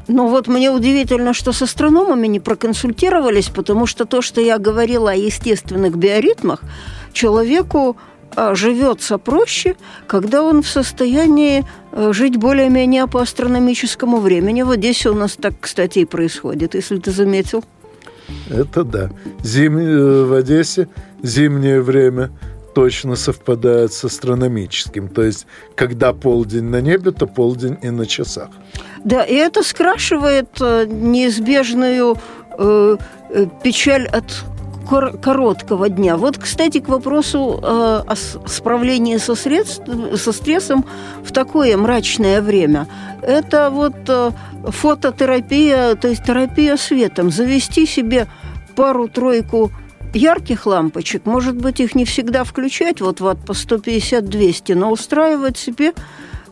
Ну 0.09 0.29
вот 0.29 0.49
мне 0.49 0.71
удивительно, 0.71 1.35
что 1.35 1.53
с 1.53 1.63
астрономами 1.63 2.27
не 2.27 2.41
проконсультировались, 2.41 3.51
потому 3.51 3.87
что 3.87 4.07
то, 4.07 4.23
что 4.23 4.41
я 4.41 4.59
говорила 4.59 5.11
о 5.11 5.15
естественных 5.15 5.97
биоритмах, 5.97 6.63
человеку 7.13 7.97
а, 8.35 8.55
живется 8.55 9.19
проще, 9.19 9.77
когда 10.07 10.43
он 10.43 10.63
в 10.63 10.69
состоянии 10.69 11.65
а, 11.93 12.13
жить 12.13 12.37
более-менее 12.37 13.07
по 13.07 13.21
астрономическому 13.21 14.21
времени. 14.21 14.63
В 14.63 14.71
Одессе 14.71 15.11
у 15.11 15.15
нас 15.15 15.37
так, 15.37 15.55
кстати, 15.61 16.01
и 16.01 16.05
происходит, 16.07 16.75
если 16.75 16.99
ты 16.99 17.11
заметил. 17.11 17.65
Это 18.51 18.85
да. 18.85 19.11
Зим... 19.43 19.79
Э, 19.79 20.25
в 20.25 20.33
Одессе 20.35 20.89
зимнее 21.23 21.81
время 21.81 22.31
точно 22.75 23.17
совпадает 23.17 23.93
с 23.93 24.05
астрономическим. 24.05 25.09
То 25.09 25.23
есть, 25.23 25.47
когда 25.75 26.13
полдень 26.13 26.65
на 26.65 26.81
небе, 26.81 27.11
то 27.11 27.27
полдень 27.27 27.77
и 27.83 27.91
на 27.91 28.07
часах. 28.07 28.51
Да, 29.05 29.23
и 29.23 29.35
это 29.35 29.63
скрашивает 29.63 30.49
э, 30.61 30.87
неизбежную 30.87 32.17
э, 32.59 32.97
э, 33.31 33.47
печаль 33.63 34.07
от 34.07 34.45
короткого 35.23 35.89
дня. 35.89 36.17
Вот, 36.17 36.39
кстати, 36.39 36.81
к 36.81 36.89
вопросу 36.89 37.61
э, 37.63 38.03
о 38.07 38.15
справлении 38.47 39.19
со, 39.19 39.35
средств, 39.35 39.83
со 40.17 40.33
стрессом 40.33 40.85
в 41.23 41.33
такое 41.33 41.77
мрачное 41.77 42.41
время. 42.41 42.87
Это 43.23 43.71
вот 43.71 43.97
э, 44.09 44.31
фототерапия, 44.65 45.95
то 45.95 46.09
есть 46.09 46.25
терапия 46.25 46.77
светом. 46.77 47.31
Завести 47.31 47.87
себе 47.87 48.29
пару-тройку 48.77 49.71
ярких 50.15 50.67
лампочек, 50.67 51.27
может 51.27 51.57
быть, 51.57 51.81
их 51.81 51.95
не 51.95 52.05
всегда 52.05 52.45
включать, 52.45 53.01
вот 53.01 53.21
вот 53.21 53.39
по 53.39 53.53
150-200, 53.53 54.75
но 54.75 54.91
устраивать 54.91 55.57
себе 55.59 55.93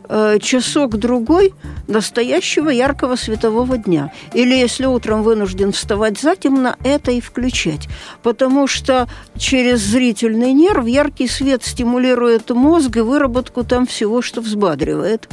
Э, 0.09 0.37
часок-другой 0.39 1.53
настоящего 1.87 2.69
яркого 2.69 3.17
светового 3.17 3.77
дня. 3.77 4.13
Или 4.33 4.55
если 4.55 4.85
утром 4.85 5.21
вынужден 5.21 5.73
вставать 5.73 6.17
затемно, 6.17 6.77
это 6.85 7.11
и 7.11 7.19
включать. 7.19 7.89
Потому 8.23 8.67
что 8.67 9.09
через 9.37 9.81
зрительный 9.81 10.53
нерв 10.53 10.85
яркий 10.85 11.27
свет 11.27 11.65
стимулирует 11.65 12.49
мозг 12.51 12.95
и 12.95 13.01
выработку 13.01 13.65
там 13.65 13.85
всего, 13.85 14.21
что 14.21 14.39
взбадривает. 14.39 15.27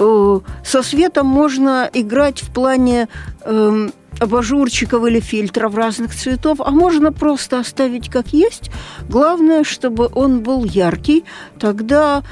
Э, 0.00 0.40
со 0.64 0.82
светом 0.82 1.28
можно 1.28 1.88
играть 1.92 2.42
в 2.42 2.52
плане 2.52 3.08
эм, 3.44 3.92
абажурчиков 4.20 5.06
или 5.06 5.20
фильтров 5.20 5.74
разных 5.74 6.14
цветов, 6.14 6.60
а 6.60 6.70
можно 6.70 7.12
просто 7.12 7.60
оставить 7.60 8.10
как 8.10 8.28
есть. 8.28 8.70
Главное, 9.08 9.64
чтобы 9.64 10.08
он 10.14 10.40
был 10.40 10.64
яркий, 10.64 11.24
тогда 11.58 12.22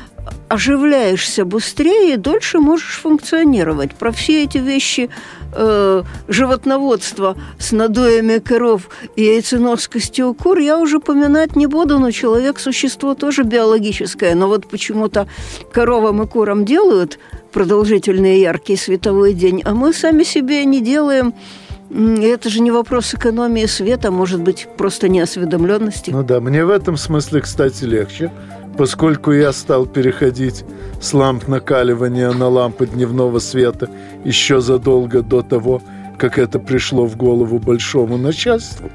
оживляешься 0.48 1.44
быстрее 1.44 2.14
и 2.14 2.16
дольше 2.16 2.58
можешь 2.58 3.00
функционировать. 3.00 3.94
Про 3.94 4.12
все 4.12 4.44
эти 4.44 4.58
вещи 4.58 5.08
э, 5.52 6.02
животноводства 6.28 7.36
с 7.58 7.72
надоями 7.72 8.38
коров 8.38 8.88
и 9.16 9.24
яйценоскостью 9.24 10.34
кур 10.34 10.58
я 10.58 10.78
уже 10.78 11.00
поминать 11.00 11.56
не 11.56 11.66
буду, 11.66 11.98
но 11.98 12.10
человек– 12.10 12.58
существо 12.60 13.14
тоже 13.14 13.42
биологическое. 13.42 14.34
Но 14.34 14.48
вот 14.48 14.66
почему-то 14.66 15.28
коровам 15.72 16.22
и 16.22 16.26
курам 16.26 16.64
делают 16.64 17.18
продолжительный 17.52 18.40
яркий 18.40 18.76
световой 18.76 19.32
день, 19.32 19.62
а 19.64 19.74
мы 19.74 19.92
сами 19.92 20.24
себе 20.24 20.64
не 20.64 20.80
делаем– 20.80 21.34
это 21.90 22.48
же 22.48 22.60
не 22.60 22.70
вопрос 22.70 23.14
экономии 23.14 23.66
света, 23.66 24.10
может 24.10 24.40
быть, 24.40 24.68
просто 24.76 25.08
неосведомленности. 25.08 26.10
Ну 26.10 26.22
да, 26.22 26.40
мне 26.40 26.64
в 26.64 26.70
этом 26.70 26.96
смысле, 26.96 27.40
кстати, 27.40 27.84
легче, 27.84 28.32
поскольку 28.76 29.32
я 29.32 29.52
стал 29.52 29.86
переходить 29.86 30.64
с 31.00 31.14
ламп 31.14 31.48
накаливания 31.48 32.30
на 32.32 32.48
лампы 32.48 32.86
дневного 32.86 33.38
света 33.38 33.88
еще 34.24 34.60
задолго 34.60 35.22
до 35.22 35.42
того, 35.42 35.82
как 36.18 36.38
это 36.38 36.58
пришло 36.58 37.06
в 37.06 37.16
голову 37.16 37.58
большому 37.58 38.16
начальству, 38.16 38.90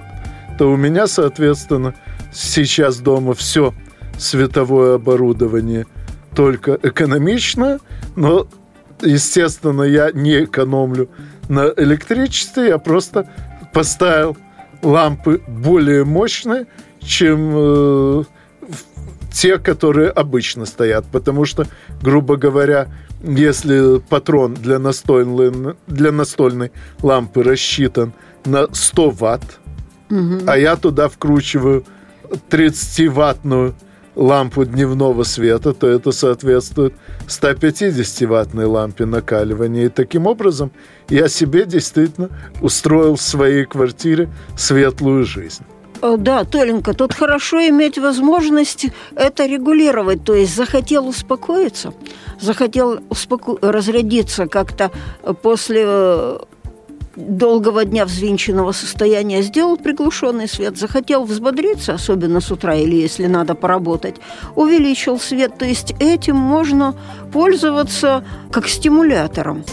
то 0.57 0.71
у 0.71 0.75
меня, 0.75 1.07
соответственно, 1.07 1.95
сейчас 2.33 2.99
дома 2.99 3.33
все 3.33 3.73
световое 4.17 4.95
оборудование 4.95 5.85
только 6.35 6.77
экономичное, 6.81 7.79
но, 8.15 8.47
естественно, 9.01 9.83
я 9.83 10.11
не 10.11 10.43
экономлю 10.43 11.09
на 11.51 11.69
электричестве, 11.75 12.69
я 12.69 12.77
просто 12.77 13.29
поставил 13.73 14.37
лампы 14.81 15.41
более 15.47 16.05
мощные, 16.05 16.65
чем 17.01 17.51
э, 17.53 18.23
те, 19.33 19.57
которые 19.57 20.11
обычно 20.11 20.65
стоят. 20.65 21.05
Потому 21.11 21.43
что, 21.43 21.67
грубо 22.01 22.37
говоря, 22.37 22.87
если 23.21 23.99
патрон 23.99 24.53
для 24.53 24.79
настольной, 24.79 25.75
для 25.87 26.13
настольной 26.13 26.71
лампы 27.01 27.43
рассчитан 27.43 28.13
на 28.45 28.73
100 28.73 29.09
ватт, 29.09 29.59
угу. 30.09 30.39
а 30.47 30.57
я 30.57 30.77
туда 30.77 31.09
вкручиваю 31.09 31.83
30-ваттную 32.49 33.73
лампу 34.15 34.63
дневного 34.63 35.23
света, 35.23 35.73
то 35.73 35.87
это 35.87 36.13
соответствует 36.13 36.93
150-ваттной 37.27 38.65
лампе 38.65 39.05
накаливания. 39.05 39.85
И 39.85 39.89
таким 39.89 40.27
образом 40.27 40.71
я 41.09 41.27
себе 41.27 41.65
действительно 41.65 42.29
устроил 42.61 43.15
в 43.15 43.21
своей 43.21 43.65
квартире 43.65 44.29
светлую 44.57 45.25
жизнь. 45.25 45.63
Э, 46.01 46.15
да, 46.17 46.43
Толенька, 46.43 46.93
тут 46.93 47.13
хорошо 47.13 47.59
иметь 47.69 47.97
возможность 47.97 48.87
это 49.15 49.45
регулировать. 49.45 50.23
То 50.23 50.33
есть 50.33 50.55
захотел 50.55 51.07
успокоиться, 51.07 51.93
захотел 52.39 52.99
успоко... 53.09 53.57
разрядиться 53.61 54.47
как-то 54.47 54.91
после 55.41 55.83
э, 55.85 56.39
долгого 57.15 57.85
дня 57.85 58.05
взвинченного 58.05 58.71
состояния 58.71 59.41
сделал 59.41 59.77
приглушенный 59.77 60.47
свет, 60.47 60.77
захотел 60.77 61.25
взбодриться, 61.25 61.93
особенно 61.93 62.41
с 62.41 62.51
утра 62.51 62.75
или 62.75 62.95
если 62.95 63.25
надо 63.27 63.55
поработать, 63.55 64.15
увеличил 64.55 65.19
свет. 65.19 65.57
То 65.57 65.65
есть 65.65 65.93
этим 65.99 66.35
можно 66.35 66.95
пользоваться 67.31 68.23
как 68.51 68.67
стимулятором. 68.67 69.63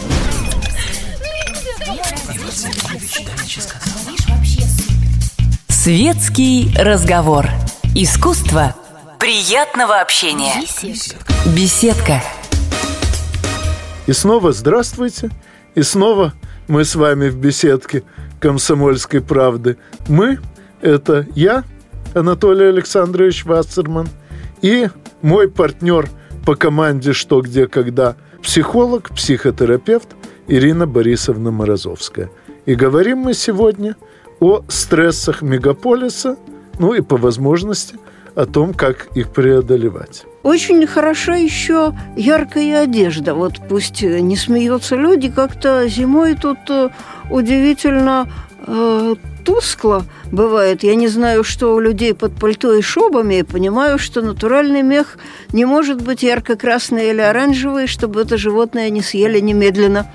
Светский 5.67 6.71
разговор. 6.77 7.47
Искусство 7.95 8.75
приятного 9.17 10.01
общения. 10.01 10.53
Беседка. 11.55 12.21
И 14.09 14.13
снова 14.13 14.51
здравствуйте. 14.53 15.29
И 15.75 15.83
снова 15.83 16.33
мы 16.67 16.83
с 16.83 16.95
вами 16.95 17.29
в 17.29 17.37
беседке 17.37 18.01
«Комсомольской 18.39 19.21
правды». 19.21 19.77
Мы– 20.07 20.39
это 20.81 21.27
я, 21.35 21.63
Анатолий 22.15 22.65
Александрович 22.65 23.45
Вассерман, 23.45 24.09
и 24.63 24.89
мой 25.21 25.47
партнер 25.47 26.09
по 26.43 26.55
команде 26.55 27.13
«Что, 27.13 27.41
где, 27.41 27.67
когда» 27.67 28.15
психолог, 28.41 29.11
психотерапевт 29.11 30.15
Ирина 30.47 30.87
Борисовна 30.87 31.51
Морозовская. 31.51 32.31
И 32.65 32.73
говорим 32.73 33.19
мы 33.19 33.35
сегодня 33.35 33.95
о 34.39 34.63
стрессах 34.69 35.43
мегаполиса, 35.43 36.35
ну 36.79 36.95
и 36.95 37.01
по 37.01 37.15
возможности 37.15 37.97
о 38.39 38.45
том, 38.45 38.73
как 38.73 39.07
их 39.15 39.31
преодолевать. 39.31 40.23
Очень 40.43 40.87
хороша 40.87 41.35
еще 41.35 41.93
яркая 42.15 42.83
одежда. 42.83 43.33
Вот 43.33 43.59
пусть 43.67 44.01
не 44.01 44.37
смеются 44.37 44.95
люди, 44.95 45.29
как-то 45.29 45.87
зимой 45.89 46.35
тут 46.35 46.57
э, 46.69 46.89
удивительно 47.29 48.31
э, 48.65 49.15
тускло 49.43 50.05
бывает. 50.31 50.83
Я 50.83 50.95
не 50.95 51.09
знаю, 51.09 51.43
что 51.43 51.75
у 51.75 51.81
людей 51.81 52.13
под 52.13 52.33
пальто 52.33 52.73
и 52.73 52.81
шубами, 52.81 53.39
и 53.39 53.43
понимаю, 53.43 53.99
что 53.99 54.21
натуральный 54.21 54.83
мех 54.83 55.17
не 55.51 55.65
может 55.65 56.01
быть 56.01 56.23
ярко-красный 56.23 57.09
или 57.09 57.21
оранжевый, 57.21 57.87
чтобы 57.87 58.21
это 58.21 58.37
животное 58.37 58.89
не 58.89 59.01
съели 59.01 59.41
немедленно 59.41 60.09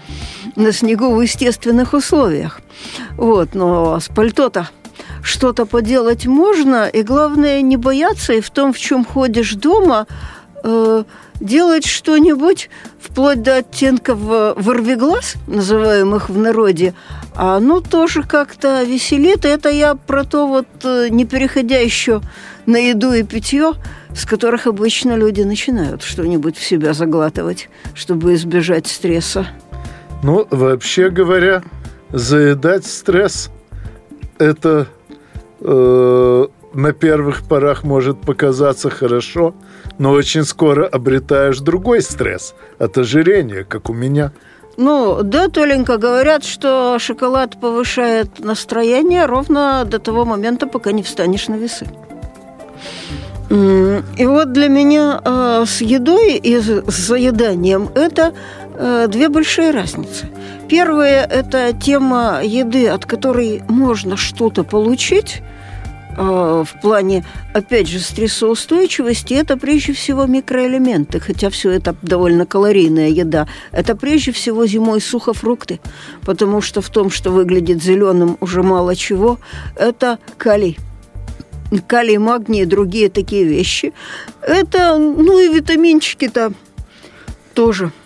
на 0.56 0.72
снегу 0.72 1.14
в 1.14 1.20
естественных 1.20 1.92
условиях. 1.92 2.62
Вот, 3.18 3.54
но 3.54 4.00
с 4.00 4.08
пальто-то 4.08 4.70
что-то 5.24 5.64
поделать 5.64 6.26
можно, 6.26 6.86
и 6.86 7.02
главное 7.02 7.62
не 7.62 7.76
бояться, 7.76 8.34
и 8.34 8.40
в 8.40 8.50
том, 8.50 8.72
в 8.72 8.78
чем 8.78 9.04
ходишь 9.04 9.54
дома, 9.54 10.06
э, 10.62 11.04
делать 11.40 11.86
что-нибудь 11.86 12.68
вплоть 13.00 13.42
до 13.42 13.56
оттенков 13.56 14.18
ворвиглаз, 14.18 15.36
называемых 15.46 16.28
в 16.28 16.36
народе, 16.36 16.94
а 17.34 17.56
оно 17.56 17.80
тоже 17.80 18.22
как-то 18.22 18.82
веселит. 18.82 19.46
Это 19.46 19.70
я 19.70 19.94
про 19.94 20.24
то 20.24 20.46
вот, 20.46 20.66
э, 20.84 21.08
не 21.08 21.24
переходя 21.24 21.78
еще 21.78 22.20
на 22.66 22.76
еду 22.76 23.12
и 23.12 23.22
питье, 23.22 23.72
с 24.14 24.26
которых 24.26 24.66
обычно 24.66 25.16
люди 25.16 25.40
начинают 25.40 26.02
что-нибудь 26.02 26.56
в 26.56 26.64
себя 26.64 26.92
заглатывать, 26.92 27.70
чтобы 27.94 28.34
избежать 28.34 28.86
стресса. 28.86 29.46
Ну, 30.22 30.46
вообще 30.50 31.08
говоря, 31.08 31.62
заедать 32.10 32.84
стресс– 32.86 33.50
это 34.38 34.86
э, 35.64 36.46
на 36.74 36.92
первых 36.92 37.42
порах 37.42 37.84
может 37.84 38.20
показаться 38.20 38.90
хорошо, 38.90 39.54
но 39.98 40.10
очень 40.10 40.44
скоро 40.44 40.86
обретаешь 40.86 41.60
другой 41.60 42.02
стресс 42.02 42.54
от 42.78 42.98
ожирения, 42.98 43.64
как 43.64 43.90
у 43.90 43.92
меня. 43.92 44.32
Ну, 44.76 45.22
да, 45.22 45.48
Толенька, 45.48 45.98
говорят, 45.98 46.44
что 46.44 46.98
шоколад 46.98 47.60
повышает 47.60 48.40
настроение 48.40 49.26
ровно 49.26 49.84
до 49.84 50.00
того 50.00 50.24
момента, 50.24 50.66
пока 50.66 50.90
не 50.90 51.04
встанешь 51.04 51.48
на 51.48 51.54
весы. 51.54 51.86
И 53.50 54.26
вот 54.26 54.52
для 54.52 54.68
меня 54.68 55.20
э, 55.24 55.64
с 55.66 55.80
едой 55.80 56.34
и 56.38 56.58
с 56.58 56.82
заеданием 56.88 57.88
это 57.94 58.32
э, 58.74 59.06
две 59.06 59.28
большие 59.28 59.70
разницы. 59.70 60.28
Первая– 60.68 61.24
это 61.30 61.72
тема 61.72 62.40
еды, 62.42 62.88
от 62.88 63.06
которой 63.06 63.62
можно 63.68 64.16
что-то 64.16 64.64
получить– 64.64 65.42
в 66.16 66.68
плане, 66.80 67.24
опять 67.52 67.88
же, 67.88 67.98
стрессоустойчивости, 67.98 69.34
это 69.34 69.56
прежде 69.56 69.92
всего 69.92 70.26
микроэлементы, 70.26 71.20
хотя 71.20 71.50
все 71.50 71.70
это 71.70 71.96
довольно 72.02 72.46
калорийная 72.46 73.08
еда. 73.08 73.48
Это 73.72 73.96
прежде 73.96 74.32
всего 74.32 74.66
зимой 74.66 75.00
сухофрукты, 75.00 75.80
потому 76.22 76.60
что 76.60 76.80
в 76.80 76.90
том, 76.90 77.10
что 77.10 77.30
выглядит 77.30 77.82
зеленым, 77.82 78.36
уже 78.40 78.62
мало 78.62 78.94
чего, 78.96 79.38
это 79.76 80.18
калий 80.38 80.78
калий, 81.88 82.18
магний 82.18 82.62
и 82.62 82.66
другие 82.66 83.08
такие 83.08 83.44
вещи. 83.44 83.92
Это, 84.42 84.96
ну 84.96 85.38
и 85.38 85.52
витаминчики-то 85.52 86.52
тоже– 87.54 87.90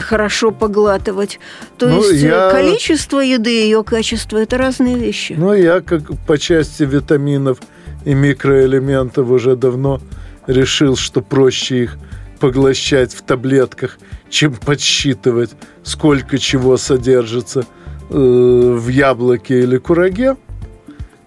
хорошо 0.00 0.50
поглатывать. 0.50 1.38
То 1.78 1.88
ну, 1.88 2.02
есть 2.02 2.22
э, 2.22 2.28
я... 2.28 2.50
количество 2.50 3.20
еды 3.20 3.50
и 3.50 3.64
ее 3.64 3.84
качество– 3.84 4.36
это 4.38 4.58
разные 4.58 4.96
вещи. 4.96 5.34
Ну, 5.36 5.54
я 5.54 5.80
как 5.80 6.02
по 6.26 6.38
части 6.38 6.82
витаминов 6.82 7.58
и 8.04 8.14
микроэлементов 8.14 9.30
уже 9.30 9.56
давно 9.56 10.00
решил, 10.46 10.96
что 10.96 11.20
проще 11.20 11.84
их 11.84 11.98
поглощать 12.40 13.12
в 13.14 13.22
таблетках, 13.22 13.98
чем 14.30 14.54
подсчитывать, 14.54 15.50
сколько 15.82 16.38
чего 16.38 16.76
содержится 16.76 17.64
э, 18.10 18.14
в 18.14 18.88
яблоке 18.88 19.60
или 19.60 19.78
кураге. 19.78 20.36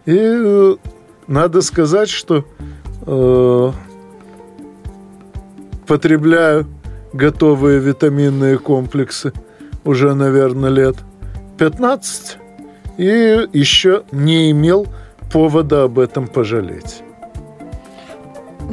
И 0.05 0.17
э, 0.17 0.75
надо 1.27 1.61
сказать, 1.61 2.09
что 2.09 2.45
э, 3.05 3.71
потребляю 5.87 6.67
готовые 7.13 7.79
витаминные 7.79 8.57
комплексы 8.57 9.33
уже, 9.83 10.13
наверное, 10.13 10.69
лет 10.69 10.95
15. 11.57 12.37
И 12.97 13.47
еще 13.53 14.03
не 14.11 14.51
имел 14.51 14.87
повода 15.31 15.83
об 15.83 15.99
этом 15.99 16.27
пожалеть. 16.27 17.03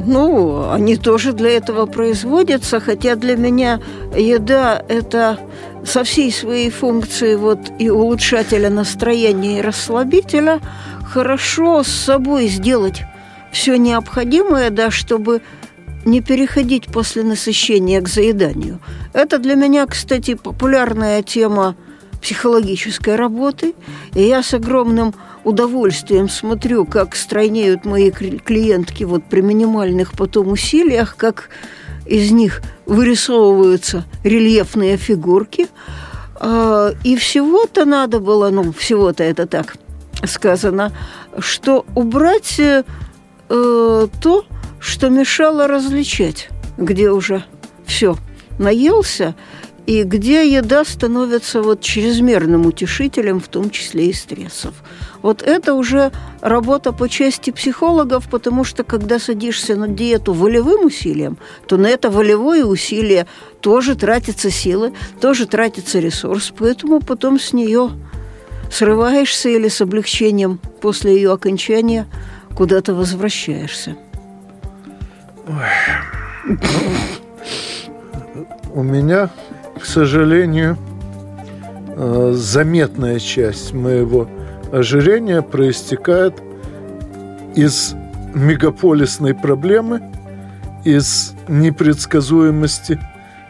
Ну, 0.05 0.69
они 0.71 0.95
тоже 0.95 1.33
для 1.33 1.51
этого 1.51 1.85
производятся, 1.85 2.79
хотя 2.79 3.15
для 3.15 3.35
меня 3.35 3.81
еда– 4.15 4.81
это 4.87 5.39
со 5.83 6.03
всей 6.03 6.31
своей 6.31 6.69
функцией 6.69 7.35
вот 7.35 7.59
и 7.79 7.89
улучшателя 7.89 8.69
настроения, 8.69 9.59
и 9.59 9.61
расслабителя 9.61 10.59
хорошо 11.03 11.83
с 11.83 11.87
собой 11.87 12.47
сделать 12.47 13.03
все 13.51 13.77
необходимое, 13.77 14.69
да, 14.69 14.91
чтобы 14.91 15.41
не 16.09 16.21
переходить 16.21 16.87
после 16.87 17.23
насыщения 17.23 18.01
к 18.01 18.09
заеданию. 18.09 18.79
Это 19.13 19.37
для 19.37 19.55
меня, 19.55 19.85
кстати, 19.85 20.33
популярная 20.35 21.23
тема 21.23 21.75
психологической 22.21 23.15
работы, 23.15 23.75
и 24.13 24.23
я 24.23 24.43
с 24.43 24.53
огромным 24.53 25.13
удовольствием 25.43 26.27
смотрю, 26.27 26.85
как 26.85 27.15
стройнеют 27.15 27.85
мои 27.85 28.11
клиентки 28.11 29.05
вот 29.05 29.23
при 29.23 29.41
минимальных 29.41 30.11
потом 30.11 30.51
усилиях, 30.51 31.15
как 31.15 31.49
из 32.05 32.31
них 32.31 32.61
вырисовываются 32.85 34.05
рельефные 34.23 34.97
фигурки. 34.97 35.67
А, 36.35 36.91
и 37.03 37.15
всего-то 37.15 37.85
надо 37.85 38.19
было, 38.19 38.49
ну, 38.49 38.73
всего-то 38.73 39.23
это 39.23 39.45
так 39.45 39.75
сказано, 40.25 40.91
что 41.39 41.85
убрать 41.95 42.59
э, 42.59 42.83
то, 43.47 44.45
что 44.79 45.09
мешало 45.09 45.67
различать, 45.67 46.49
где 46.77 47.11
уже 47.11 47.43
все 47.85 48.17
наелся, 48.57 49.35
и 49.89 50.03
где 50.03 50.47
еда 50.47 50.85
становится 50.85 51.63
вот 51.63 51.81
чрезмерным 51.81 52.67
утешителем, 52.67 53.39
в 53.39 53.47
том 53.47 53.71
числе 53.71 54.11
и 54.11 54.13
стрессов. 54.13 54.75
Вот 55.23 55.41
это 55.41 55.73
уже 55.73 56.11
работа 56.41 56.91
по 56.91 57.09
части 57.09 57.49
психологов, 57.49 58.29
потому 58.29 58.63
что 58.63 58.83
когда 58.83 59.17
садишься 59.17 59.75
на 59.75 59.87
диету 59.87 60.33
волевым 60.33 60.85
усилием, 60.85 61.39
то 61.67 61.77
на 61.77 61.87
это 61.87 62.11
волевое 62.11 62.65
усилие 62.65 63.25
тоже 63.61 63.95
тратятся 63.95 64.51
силы, 64.51 64.93
тоже 65.19 65.47
тратится 65.47 65.97
ресурс, 65.97 66.53
поэтому 66.55 66.99
потом 66.99 67.39
с 67.39 67.51
нее 67.51 67.89
срываешься 68.71 69.49
или 69.49 69.69
с 69.69 69.81
облегчением 69.81 70.59
после 70.81 71.15
ее 71.15 71.31
окончания 71.31 72.05
куда-то 72.55 72.93
возвращаешься. 72.93 73.97
У 78.71 78.83
меня, 78.83 79.29
к 79.79 79.85
сожалению, 79.85 80.77
э, 81.95 82.33
заметная 82.35 83.19
часть 83.19 83.73
моего 83.73 84.29
ожирения 84.71 85.41
проистекает 85.41 86.35
из 87.55 87.95
мегаполисной 88.35 89.33
проблемы, 89.33 90.01
из 90.85 91.33
непредсказуемости 91.47 92.99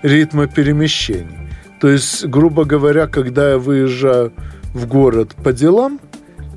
ритма 0.01 0.47
перемещений. 0.47 1.37
То 1.81 1.89
есть, 1.89 2.25
грубо 2.25 2.63
говоря, 2.63 3.07
когда 3.07 3.51
я 3.51 3.57
выезжаю 3.57 4.31
в 4.73 4.87
город 4.87 5.35
по 5.43 5.51
делам 5.51 5.99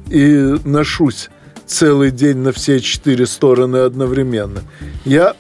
и 0.08 0.54
ношусь 0.64 1.30
целый 1.66 2.10
день 2.10 2.38
на 2.38 2.52
все 2.52 2.80
четыре 2.80 3.26
стороны 3.26 3.78
одновременно. 3.78 4.62
Я 5.04 5.36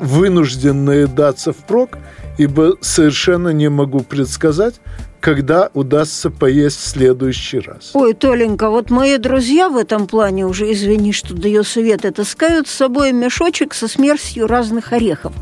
вынужден 0.00 0.84
наедаться 0.84 1.52
впрок, 1.52 1.98
ибо 2.38 2.76
совершенно 2.80 3.50
не 3.50 3.68
могу 3.68 4.00
предсказать, 4.00 4.74
когда 5.20 5.70
удастся 5.72 6.30
поесть 6.30 6.78
в 6.78 6.86
следующий 6.86 7.60
раз. 7.60 7.92
Ой, 7.94 8.12
Толенька, 8.12 8.68
вот 8.68 8.90
мои 8.90 9.16
друзья 9.16 9.68
в 9.68 9.76
этом 9.76 10.06
плане 10.06 10.46
уже, 10.46 10.70
извини, 10.70 11.12
что 11.12 11.34
даю 11.34 11.64
советы, 11.64 12.10
таскают 12.10 12.68
с 12.68 12.72
собой 12.72 13.12
мешочек 13.12 13.72
со 13.72 13.88
смесью 13.88 14.46
разных 14.46 14.92
орехов 14.92 15.32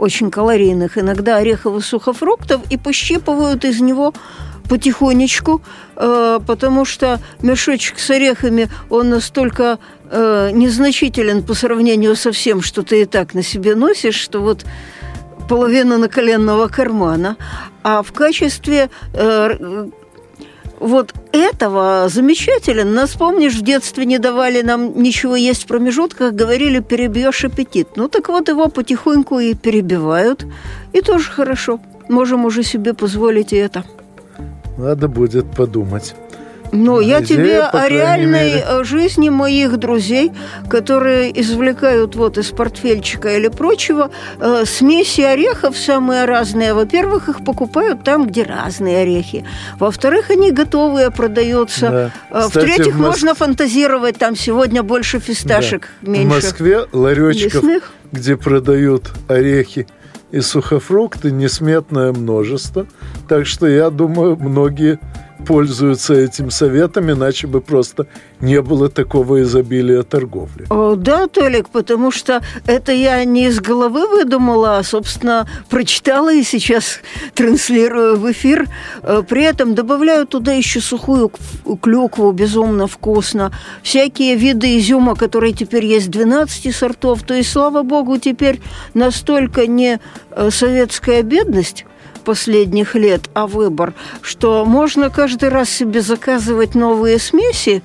очень 0.00 0.30
калорийных, 0.30 0.96
иногда 0.96 1.36
орехов 1.36 1.76
и 1.76 1.80
сухофруктов, 1.82 2.62
и 2.70 2.78
пощипывают 2.78 3.64
из 3.64 3.80
него 3.80 4.14
потихонечку, 4.70 5.62
э, 5.96 6.38
потому 6.46 6.84
что 6.84 7.18
мешочек 7.42 7.98
с 7.98 8.08
орехами, 8.10 8.68
он 8.88 9.10
настолько 9.10 9.80
э, 10.08 10.50
незначителен 10.52 11.42
по 11.42 11.54
сравнению 11.54 12.14
со 12.14 12.30
всем, 12.30 12.62
что 12.62 12.82
ты 12.82 13.02
и 13.02 13.04
так 13.04 13.34
на 13.34 13.42
себе 13.42 13.74
носишь, 13.74 14.14
что 14.14 14.40
вот 14.40 14.64
половина 15.48 15.98
наколенного 15.98 16.68
кармана. 16.68 17.36
А 17.82 18.02
в 18.04 18.12
качестве 18.12 18.90
э, 19.12 19.88
вот 20.78 21.14
этого 21.32 22.08
замечателен. 22.08 22.94
Нас, 22.94 23.16
помнишь, 23.16 23.56
в 23.56 23.62
детстве 23.62 24.04
не 24.04 24.18
давали 24.18 24.62
нам 24.62 25.02
ничего 25.02 25.34
есть 25.34 25.64
в 25.64 25.66
промежутках, 25.66 26.32
говорили, 26.32 26.78
перебьешь 26.78 27.44
аппетит. 27.44 27.88
Ну 27.96 28.08
так 28.08 28.28
вот 28.28 28.48
его 28.48 28.68
потихоньку 28.68 29.40
и 29.40 29.54
перебивают. 29.54 30.46
И 30.92 31.00
тоже 31.00 31.28
хорошо. 31.28 31.80
Можем 32.08 32.44
уже 32.44 32.62
себе 32.62 32.94
позволить 32.94 33.52
и 33.52 33.56
это. 33.56 33.84
Надо 34.80 35.08
будет 35.08 35.50
подумать. 35.50 36.14
Ну, 36.72 37.00
я 37.00 37.22
тебе 37.22 37.62
о 37.62 37.88
реальной 37.88 38.44
мере. 38.44 38.64
Э, 38.66 38.84
жизни 38.84 39.28
моих 39.28 39.76
друзей, 39.76 40.32
которые 40.68 41.38
извлекают 41.40 42.14
вот 42.14 42.38
из 42.38 42.50
портфельчика 42.50 43.36
или 43.36 43.48
прочего 43.48 44.10
э, 44.38 44.64
смеси 44.64 45.20
орехов 45.20 45.76
самые 45.76 46.24
разные. 46.24 46.72
Во-первых, 46.72 47.28
их 47.28 47.44
покупают 47.44 48.04
там, 48.04 48.26
где 48.26 48.44
разные 48.44 49.02
орехи. 49.02 49.44
Во-вторых, 49.78 50.30
они 50.30 50.50
готовые 50.50 51.10
продаются. 51.10 52.12
Да. 52.30 52.44
Э, 52.44 52.48
В-третьих, 52.48 52.94
в 52.94 53.00
Мос... 53.00 53.16
можно 53.16 53.34
фантазировать, 53.34 54.16
там 54.16 54.36
сегодня 54.36 54.82
больше 54.82 55.18
фисташек, 55.18 55.88
да. 56.00 56.10
меньше. 56.10 56.26
В 56.28 56.34
Москве 56.44 56.86
ларечков, 56.92 57.64
лесных. 57.64 57.92
где 58.12 58.36
продают 58.36 59.10
орехи 59.28 59.86
и 60.32 60.40
сухофрукты, 60.40 61.30
несметное 61.30 62.12
множество. 62.12 62.86
Так 63.28 63.46
что 63.46 63.66
я 63.66 63.90
думаю, 63.90 64.36
многие 64.36 64.98
пользуются 65.40 66.14
этим 66.14 66.50
советом, 66.50 67.10
иначе 67.10 67.46
бы 67.46 67.60
просто 67.60 68.06
не 68.40 68.60
было 68.62 68.88
такого 68.88 69.42
изобилия 69.42 70.02
торговли. 70.02 70.66
О, 70.70 70.94
да, 70.94 71.26
Толик, 71.26 71.68
потому 71.70 72.10
что 72.10 72.40
это 72.66 72.92
я 72.92 73.24
не 73.24 73.46
из 73.46 73.60
головы 73.60 74.06
выдумала, 74.06 74.78
а, 74.78 74.82
собственно, 74.82 75.48
прочитала 75.68 76.32
и 76.32 76.42
сейчас 76.42 77.00
транслирую 77.34 78.16
в 78.18 78.30
эфир. 78.30 78.68
Э, 79.02 79.22
при 79.28 79.42
этом 79.44 79.74
добавляю 79.74 80.26
туда 80.26 80.52
еще 80.52 80.80
сухую 80.80 81.32
клюкву, 81.82 82.32
безумно 82.32 82.86
вкусно. 82.86 83.52
Всякие 83.82 84.36
виды 84.36 84.78
изюма, 84.78 85.16
которые 85.16 85.52
теперь 85.52 85.86
есть 85.86 86.10
12 86.10 86.74
сортов. 86.74 87.22
То 87.22 87.34
есть, 87.34 87.50
слава 87.50 87.82
богу, 87.82 88.18
теперь 88.18 88.60
настолько 88.94 89.66
не 89.66 90.00
э, 90.30 90.50
советская 90.50 91.22
бедность, 91.22 91.84
последних 92.20 92.94
лет, 92.94 93.22
а 93.34 93.46
выбор, 93.46 93.94
что 94.22 94.64
можно 94.64 95.10
каждый 95.10 95.48
раз 95.48 95.70
себе 95.70 96.00
заказывать 96.00 96.74
новые 96.74 97.18
смеси 97.18 97.82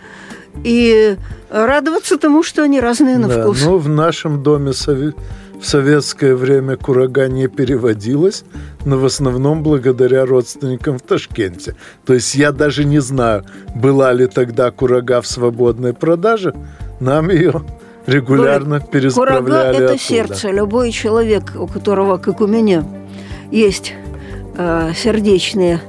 и 0.64 1.18
радоваться 1.50 2.18
тому, 2.18 2.44
что 2.44 2.64
они 2.64 2.80
разные 2.80 3.18
на 3.18 3.28
да, 3.28 3.42
вкус. 3.42 3.64
Ну, 3.64 3.78
в 3.78 3.90
нашем 3.90 4.44
доме 4.44 4.72
в 4.72 5.66
советское 5.66 6.36
время 6.36 6.78
курага 6.78 7.28
не 7.28 7.48
переводилась, 7.48 8.44
но 8.86 8.98
в 8.98 9.06
основном 9.06 9.64
благодаря 9.64 10.26
родственникам 10.26 10.98
в 11.00 11.02
Ташкенте. 11.02 11.76
То 12.06 12.14
есть 12.14 12.36
я 12.36 12.52
даже 12.52 12.86
не 12.86 13.00
знаю, 13.00 13.46
была 13.74 14.14
ли 14.14 14.28
тогда 14.28 14.72
курага 14.72 15.22
в 15.22 15.28
свободной 15.28 15.94
продаже, 15.94 16.54
нам 17.00 17.30
ее 17.30 17.64
регулярно 18.06 18.80
пересправляли 18.80 19.44
Курага– 19.44 19.70
это 19.70 19.86
оттуда. 19.86 20.00
сердце. 20.00 20.52
Любой 20.52 20.92
человек, 20.92 21.54
у 21.56 21.68
которого, 21.68 22.18
как 22.18 22.42
у 22.42 22.48
меня, 22.48 22.84
есть 23.52 23.94
сердечные 24.96 25.82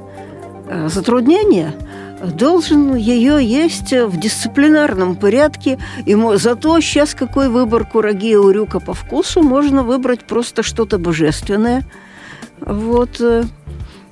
э, 0.67 0.89
затруднения, 0.89 1.73
должен 2.21 2.95
ее 2.95 3.43
есть 3.43 3.91
в 3.91 4.19
дисциплинарном 4.19 5.15
порядке. 5.15 5.77
И 6.05 6.17
зато 6.35 6.79
сейчас 6.81 7.13
какой 7.13 7.49
выбор 7.49 7.85
кураги 7.85 8.31
и 8.31 8.35
урюка 8.35 8.79
по 8.79 8.93
вкусу, 8.93 9.43
можно 9.43 9.83
выбрать 9.83 10.25
просто 10.25 10.63
что-то 10.63 10.97
божественное. 10.97 11.85
Вот. 12.59 13.21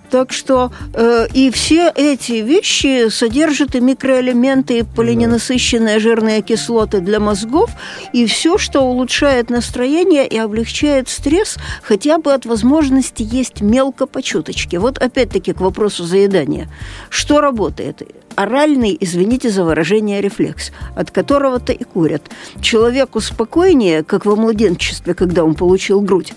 Так 0.09 0.31
что 0.31 0.71
э, 0.93 1.27
и 1.33 1.49
все 1.51 1.91
эти 1.95 2.33
вещи 2.33 3.09
содержат 3.09 3.75
и 3.75 3.79
микроэлементы, 3.79 4.79
и 4.79 4.83
полиненасыщенные 4.83 5.99
жирные 5.99 6.41
кислоты 6.41 6.99
для 6.99 7.19
мозгов, 7.19 7.71
и 8.13 8.25
все, 8.25 8.57
что 8.57 8.81
улучшает 8.81 9.49
настроение 9.49 10.27
и 10.27 10.37
облегчает 10.37 11.09
стресс, 11.09 11.57
хотя 11.81 12.17
бы 12.17 12.33
от 12.33 12.45
возможности 12.45 13.23
есть 13.23 13.61
мелко 13.61 14.05
по 14.05 14.21
чуточке. 14.21 14.79
Вот 14.79 14.97
опять-таки 14.97 15.53
к 15.53 15.61
вопросу 15.61 16.05
заедания. 16.05 16.69
Что 17.09 17.41
работает? 17.41 18.03
оральный, 18.35 18.97
извините 18.99 19.49
за 19.49 19.63
выражение, 19.63 20.21
рефлекс, 20.21 20.71
от 20.95 21.11
которого-то 21.11 21.71
и 21.71 21.83
курят. 21.83 22.23
Человеку 22.61 23.21
спокойнее, 23.21 24.03
как 24.03 24.25
во 24.25 24.35
младенчестве, 24.35 25.13
когда 25.13 25.43
он 25.43 25.55
получил 25.55 26.01
грудь, 26.01 26.33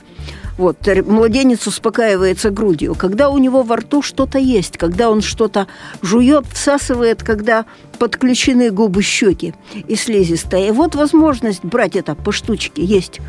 вот, 0.59 0.77
младенец 1.07 1.67
успокаивается 1.69 2.51
грудью. 2.51 2.97
Когда 2.97 3.31
у 3.31 3.39
него 3.39 3.63
во 3.63 3.77
рту 3.77 4.03
что-то 4.03 4.39
есть, 4.39 4.77
когда 4.77 5.09
он 5.09 5.23
что-то 5.23 5.69
жует, 6.03 6.47
всасывает, 6.53 7.23
когда 7.23 7.65
подключены 7.99 8.71
губы, 8.71 9.03
щеки 9.03 9.55
и 9.87 9.95
слизистая. 9.95 10.69
И 10.69 10.71
вот 10.73 10.97
возможность 10.97 11.65
брать 11.65 11.95
это 11.95 12.17
по 12.17 12.33
штучке 12.33 12.85
есть. 12.85 13.21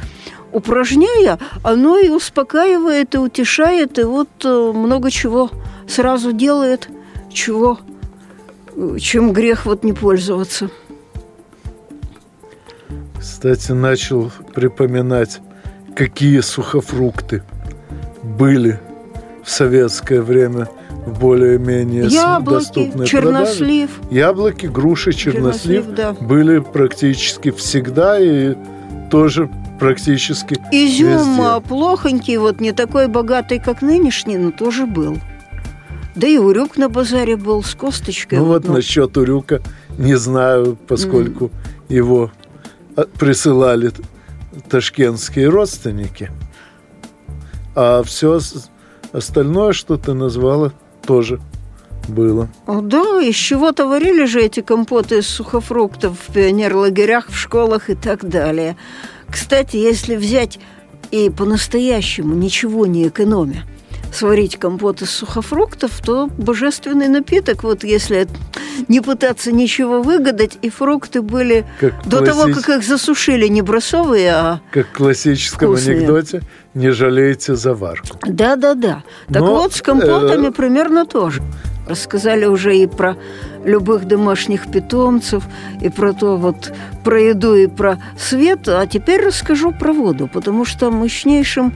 Упражняя, 0.52 1.38
оно 1.64 2.00
и 2.00 2.10
успокаивает, 2.10 3.14
и 3.14 3.20
утешает, 3.20 4.00
и 4.00 4.04
вот 4.04 4.30
э, 4.44 4.72
много 4.74 5.12
чего 5.12 5.52
сразу 5.88 6.34
делает, 6.34 6.90
чего, 7.32 7.78
э, 8.76 8.98
чем 9.00 9.32
грех 9.34 9.68
вот 9.68 9.84
не 9.84 9.94
пользоваться. 9.94 10.72
Кстати, 13.20 13.74
начал 13.74 14.32
припоминать 14.56 15.40
какие 16.00 16.40
сухофрукты 16.40 17.44
были 18.24 18.80
в 19.44 19.50
советское 19.50 20.22
время 20.22 20.70
в 21.06 21.20
более-менее 21.20 22.06
Яблоки, 22.06 22.54
доступной 22.54 23.06
чернослив. 23.06 23.90
продаже. 23.90 24.16
Яблоки, 24.16 24.66
груши, 24.68 25.12
чернослив, 25.12 25.84
чернослив 25.88 25.96
да. 25.98 26.14
были 26.14 26.60
практически 26.60 27.52
всегда 27.52 28.18
и 28.18 28.56
тоже 29.12 29.50
практически 29.78 30.56
Изюм 30.72 31.10
везде. 31.10 31.68
Плохонький, 31.68 32.38
вот 32.38 32.62
не 32.62 32.72
такой 32.72 33.10
богатый, 33.10 33.60
как 33.60 33.82
нынешний, 33.82 34.38
но 34.38 34.52
тоже 34.52 34.86
был. 34.86 35.18
Да 36.16 36.28
и 36.28 36.38
урюк 36.38 36.78
на 36.78 36.88
базаре 36.88 37.36
был 37.36 37.62
с 37.62 37.76
косточкой. 37.76 38.40
Ну 38.40 38.46
вот, 38.46 38.66
вот 38.66 38.74
насчет 38.74 39.18
урюка 39.18 39.60
не 39.98 40.16
знаю, 40.16 40.78
поскольку 40.88 41.46
mm. 41.46 41.52
его 41.90 42.32
а, 42.96 43.06
присылали 43.20 43.92
ташкентские 44.68 45.50
родственники. 45.50 46.32
А 47.76 48.04
все 48.04 48.40
остальное, 49.14 49.74
что 49.74 49.98
ты 49.98 50.14
назвала, 50.14 50.74
тоже 51.06 51.40
было. 52.08 52.50
О, 52.66 52.82
да, 52.82 53.22
из 53.22 53.36
чего-то 53.36 53.88
варили 53.88 54.26
же 54.26 54.42
эти 54.42 54.62
компоты 54.62 55.20
из 55.20 55.28
сухофруктов 55.28 56.18
в 56.28 56.34
пионерлагерях, 56.34 57.30
в 57.30 57.38
школах 57.38 57.90
и 57.90 57.96
так 57.96 58.28
далее. 58.28 58.76
Кстати, 59.30 59.78
если 59.78 60.16
взять 60.16 60.60
и 61.12 61.30
по-настоящему 61.30 62.36
ничего 62.36 62.86
не 62.86 63.08
экономя– 63.08 63.66
сварить 64.14 64.58
компот 64.58 65.02
из 65.02 65.12
сухофруктов, 65.12 66.02
то 66.04 66.28
божественный 66.38 67.08
напиток, 67.08 67.64
вот 67.64 67.84
если 67.84 68.28
не 68.88 69.02
пытаться 69.02 69.52
ничего 69.52 70.02
выгадать, 70.02 70.58
и 70.62 70.70
фрукты 70.70 71.22
были 71.22 71.66
как 71.80 71.94
до 72.06 72.18
классич... 72.18 72.34
того, 72.34 72.54
как 72.54 72.70
их 72.70 72.84
засушили, 72.84 73.48
не 73.48 73.62
бросовые, 73.62 74.32
а 74.32 74.62
Как 74.72 74.88
в 74.88 74.92
классическом 74.94 75.70
вкусные. 75.70 75.98
анекдоте 75.98 76.42
«не 76.74 76.92
жалейте 76.92 77.56
заварку». 77.56 78.18
Да-да-да. 78.26 79.04
Так 79.28 79.42
Но, 79.42 79.56
вот 79.56 79.74
с 79.74 79.82
компотами 79.82 80.48
э... 80.48 80.52
примерно 80.52 81.06
тоже. 81.06 81.42
Рассказали 81.88 82.46
уже 82.46 82.78
и 82.78 82.86
про 82.86 83.18
любых 83.66 84.06
домашних 84.06 84.72
питомцев, 84.72 85.44
и 85.82 85.90
про 85.90 86.14
то 86.14 86.38
вот, 86.38 86.72
про 87.04 87.20
еду, 87.20 87.56
и 87.56 87.68
про 87.68 87.98
свет. 88.18 88.68
А 88.68 88.86
теперь 88.86 89.26
расскажу 89.26 89.72
про 89.72 89.92
воду, 89.92 90.30
потому 90.32 90.66
что 90.66 90.92
мощнейшим 90.92 91.74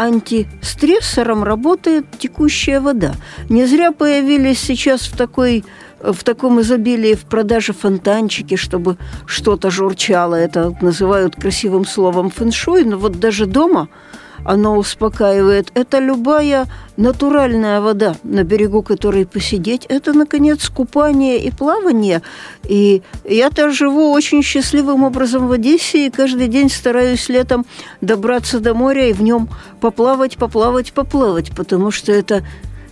антистрессором 0.00 1.44
работает 1.44 2.06
текущая 2.18 2.80
вода. 2.80 3.12
Не 3.50 3.66
зря 3.66 3.92
появились 3.92 4.58
сейчас 4.58 5.02
в 5.02 5.16
такой 5.16 5.62
в 6.02 6.24
таком 6.24 6.60
изобилии 6.60 7.14
в 7.14 7.24
продаже 7.24 7.72
фонтанчики, 7.72 8.56
чтобы 8.56 8.96
что-то 9.26 9.70
журчало. 9.70 10.34
Это 10.34 10.74
называют 10.80 11.36
красивым 11.36 11.84
словом 11.84 12.30
фэншуй, 12.30 12.84
но 12.84 12.98
вот 12.98 13.18
даже 13.20 13.46
дома– 13.46 13.88
оно 14.44 14.76
успокаивает. 14.76 15.70
Это 15.74 15.98
любая 15.98 16.66
натуральная 16.96 17.80
вода, 17.80 18.16
на 18.22 18.42
берегу 18.44 18.82
которой 18.82 19.26
посидеть. 19.26 19.86
Это, 19.88 20.12
наконец, 20.12 20.68
купание 20.68 21.38
и 21.38 21.50
плавание. 21.50 22.22
И 22.64 23.02
я-то 23.24 23.70
живу 23.70 24.12
очень 24.12 24.42
счастливым 24.42 25.04
образом 25.04 25.48
в 25.48 25.52
Одессе, 25.52 26.06
и 26.06 26.10
каждый 26.10 26.48
день 26.48 26.70
стараюсь 26.70 27.28
летом 27.28 27.66
добраться 28.00 28.60
до 28.60 28.74
моря 28.74 29.08
и 29.08 29.12
в 29.12 29.22
нем 29.22 29.48
поплавать, 29.80 30.36
поплавать, 30.36 30.92
поплавать, 30.92 31.50
потому 31.54 31.90
что 31.90 32.12
это 32.12 32.44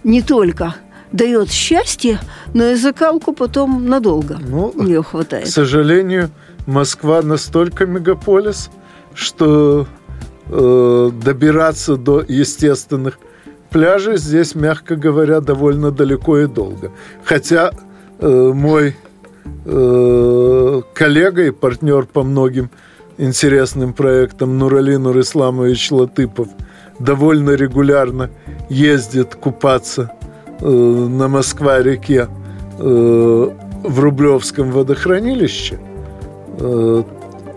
не 0.04 0.22
только 0.22 0.74
дает 1.12 1.50
счастье, 1.50 2.20
но 2.54 2.70
и 2.70 2.74
закалку 2.74 3.32
потом 3.32 3.86
надолго 3.86 4.38
ну, 4.40 4.72
ее 4.82 5.02
хватает. 5.02 5.46
К 5.46 5.50
сожалению, 5.50 6.30
Москва 6.66 7.22
настолько 7.22 7.86
мегаполис, 7.86 8.70
что 9.14 9.86
э, 10.46 11.10
добираться 11.22 11.96
до 11.96 12.24
естественных 12.26 13.18
пляжей 13.70 14.18
здесь, 14.18 14.54
мягко 14.54 14.96
говоря, 14.96 15.40
довольно 15.40 15.90
далеко 15.90 16.38
и 16.38 16.46
долго. 16.46 16.92
Хотя 17.24 17.72
э, 18.18 18.52
мой 18.54 18.96
э, 19.64 20.82
коллега 20.94 21.46
и 21.46 21.50
партнер 21.50 22.06
по 22.06 22.22
многим 22.22 22.70
интересным 23.16 23.92
проектам 23.92 24.58
Нурали 24.58 24.96
Нурисламович 24.96 25.90
Латыпов 25.90 26.48
довольно 26.98 27.50
регулярно 27.50 28.30
ездит 28.68 29.34
купаться 29.34 30.12
на 30.60 31.28
Москва-реке 31.28 32.28
э, 32.78 33.50
в 33.84 34.00
Рублевском 34.00 34.70
водохранилище, 34.70 35.78
э, 36.58 37.02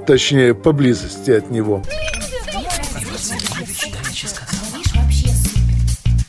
точнее, 0.06 0.54
поблизости 0.54 1.32
от 1.32 1.50
него. 1.50 1.82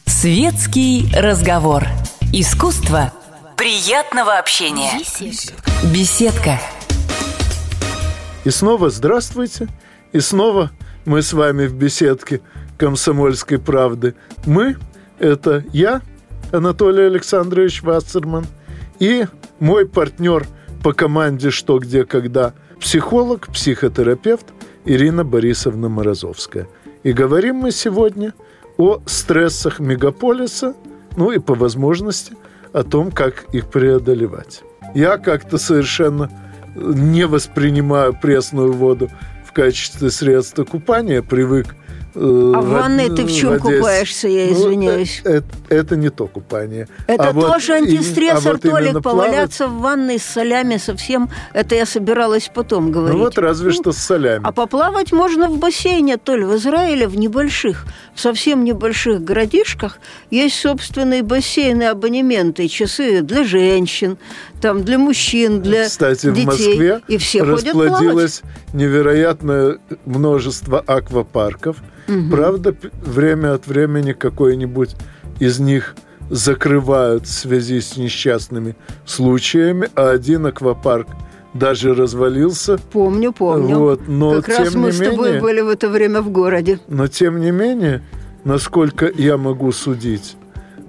Светский 0.06 1.08
разговор. 1.16 1.84
Искусство 2.32 3.12
приятного 3.56 4.38
общения. 4.38 4.92
Беседка. 5.92 6.60
И 8.44 8.50
снова 8.50 8.88
здравствуйте. 8.90 9.68
И 10.12 10.20
снова 10.20 10.70
мы 11.04 11.22
с 11.22 11.32
вами 11.32 11.66
в 11.66 11.74
беседке 11.74 12.40
«Комсомольской 12.78 13.58
правды». 13.58 14.14
Мы– 14.46 14.76
это 15.18 15.64
я, 15.72 16.02
Анатолий 16.52 17.04
Александрович 17.04 17.82
Вассерман, 17.82 18.46
и 18.98 19.24
мой 19.58 19.86
партнер 19.86 20.46
по 20.82 20.92
команде 20.92 21.50
«Что, 21.50 21.78
где, 21.78 22.04
когда» 22.04 22.52
психолог, 22.78 23.48
психотерапевт 23.48 24.46
Ирина 24.84 25.24
Борисовна 25.24 25.88
Морозовская. 25.88 26.68
И 27.02 27.12
говорим 27.12 27.56
мы 27.56 27.70
сегодня 27.70 28.34
о 28.76 29.00
стрессах 29.06 29.80
мегаполиса, 29.80 30.74
ну 31.16 31.30
и 31.30 31.38
по 31.38 31.54
возможности 31.54 32.36
о 32.72 32.82
том, 32.82 33.10
как 33.10 33.44
их 33.52 33.70
преодолевать. 33.70 34.62
Я 34.94 35.18
как-то 35.18 35.58
совершенно 35.58 36.30
не 36.74 37.26
воспринимаю 37.26 38.14
пресную 38.20 38.72
воду 38.72 39.10
в 39.46 39.52
качестве 39.52 40.10
средства 40.10 40.64
купания, 40.64 41.22
привык 41.22 41.76
а 42.14 42.60
в 42.60 42.68
ванной 42.68 43.08
ты 43.08 43.24
в 43.24 43.32
чем 43.32 43.58
воде... 43.58 43.78
купаешься, 43.78 44.28
я 44.28 44.46
ну, 44.46 44.52
извиняюсь? 44.52 45.22
Ну, 45.24 45.30
это, 45.30 45.46
это 45.68 45.96
не 45.96 46.10
то 46.10 46.26
купание. 46.26 46.88
Это 47.06 47.28
а 47.28 47.32
тоже 47.32 47.72
вот, 47.72 47.82
антистрессор, 47.82 48.52
а 48.52 48.52
вот 48.52 48.62
Толик, 48.62 49.02
поваляться 49.02 49.64
плавать... 49.64 49.78
в 49.78 49.82
ванной 49.82 50.18
с 50.18 50.24
солями 50.24 50.76
совсем, 50.76 51.30
это 51.52 51.74
я 51.74 51.86
собиралась 51.86 52.50
потом 52.54 52.92
говорить. 52.92 53.16
Ну 53.16 53.24
вот 53.24 53.38
разве 53.38 53.68
ну, 53.68 53.74
что 53.74 53.92
с 53.92 53.98
солями. 53.98 54.42
А 54.44 54.52
поплавать 54.52 55.12
можно 55.12 55.48
в 55.48 55.58
бассейне, 55.58 56.16
Толь, 56.16 56.44
в 56.44 56.56
Израиле, 56.56 57.08
в 57.08 57.16
небольших, 57.16 57.86
в 58.14 58.20
совсем 58.20 58.64
небольших 58.64 59.22
городишках 59.22 59.98
есть 60.30 60.58
собственные 60.58 61.22
бассейны, 61.22 61.84
абонементы, 61.84 62.68
часы 62.68 63.22
для 63.22 63.44
женщин, 63.44 64.18
там 64.62 64.82
для 64.82 64.98
мужчин, 64.98 65.60
для 65.60 65.84
Кстати, 65.84 66.30
детей. 66.30 66.44
в 66.44 66.46
Москве 66.46 67.00
и 67.08 67.18
все 67.18 67.42
расплодилось 67.42 68.42
невероятное 68.72 69.78
множество 70.06 70.80
аквапарков– 70.80 71.76
Угу. 72.08 72.30
Правда, 72.30 72.74
время 73.04 73.54
от 73.54 73.66
времени 73.66 74.12
какой-нибудь 74.12 74.96
из 75.38 75.58
них 75.60 75.94
закрывают 76.30 77.26
в 77.26 77.32
связи 77.32 77.80
с 77.80 77.96
несчастными 77.96 78.76
случаями, 79.06 79.88
а 79.94 80.10
один 80.10 80.46
аквапарк 80.46 81.08
даже 81.54 81.94
развалился. 81.94 82.78
Помню, 82.92 83.32
помню. 83.32 83.78
Вот, 83.78 84.08
но 84.08 84.40
как 84.40 84.46
тем 84.46 84.64
раз 84.64 84.74
мы 84.74 84.86
не 84.86 84.92
с 84.92 85.00
менее, 85.00 85.16
тобой 85.16 85.40
были 85.40 85.60
в 85.60 85.68
это 85.68 85.88
время 85.88 86.22
в 86.22 86.30
городе. 86.30 86.80
Но 86.88 87.06
тем 87.08 87.40
не 87.40 87.50
менее, 87.50 88.02
насколько 88.44 89.10
я 89.14 89.36
могу 89.36 89.70
судить, 89.72 90.36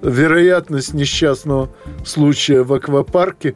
вероятность 0.04 0.94
несчастного 0.94 1.70
случая 2.04 2.62
в 2.62 2.72
аквапарке 2.72 3.54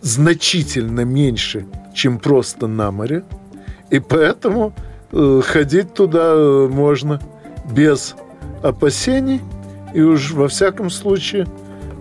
значительно 0.00 1.04
меньше, 1.04 1.66
чем 1.94 2.18
просто 2.18 2.66
на 2.66 2.90
море. 2.90 3.24
И 3.90 3.98
поэтому 3.98 4.74
Э, 5.12 5.40
ходить 5.44 5.94
туда 5.94 6.34
э, 6.34 6.68
можно 6.70 7.20
без 7.72 8.14
опасений, 8.62 9.40
и 9.92 10.02
уж 10.02 10.32
во 10.32 10.46
всяком 10.46 10.88
случае 10.88 11.48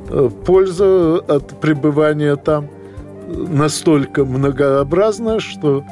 э, 0.10 0.30
польза 0.46 1.16
от 1.18 1.60
пребывания 1.60 2.36
там 2.36 2.68
настолько 3.28 4.26
многообразная, 4.26 5.40
что 5.40 5.84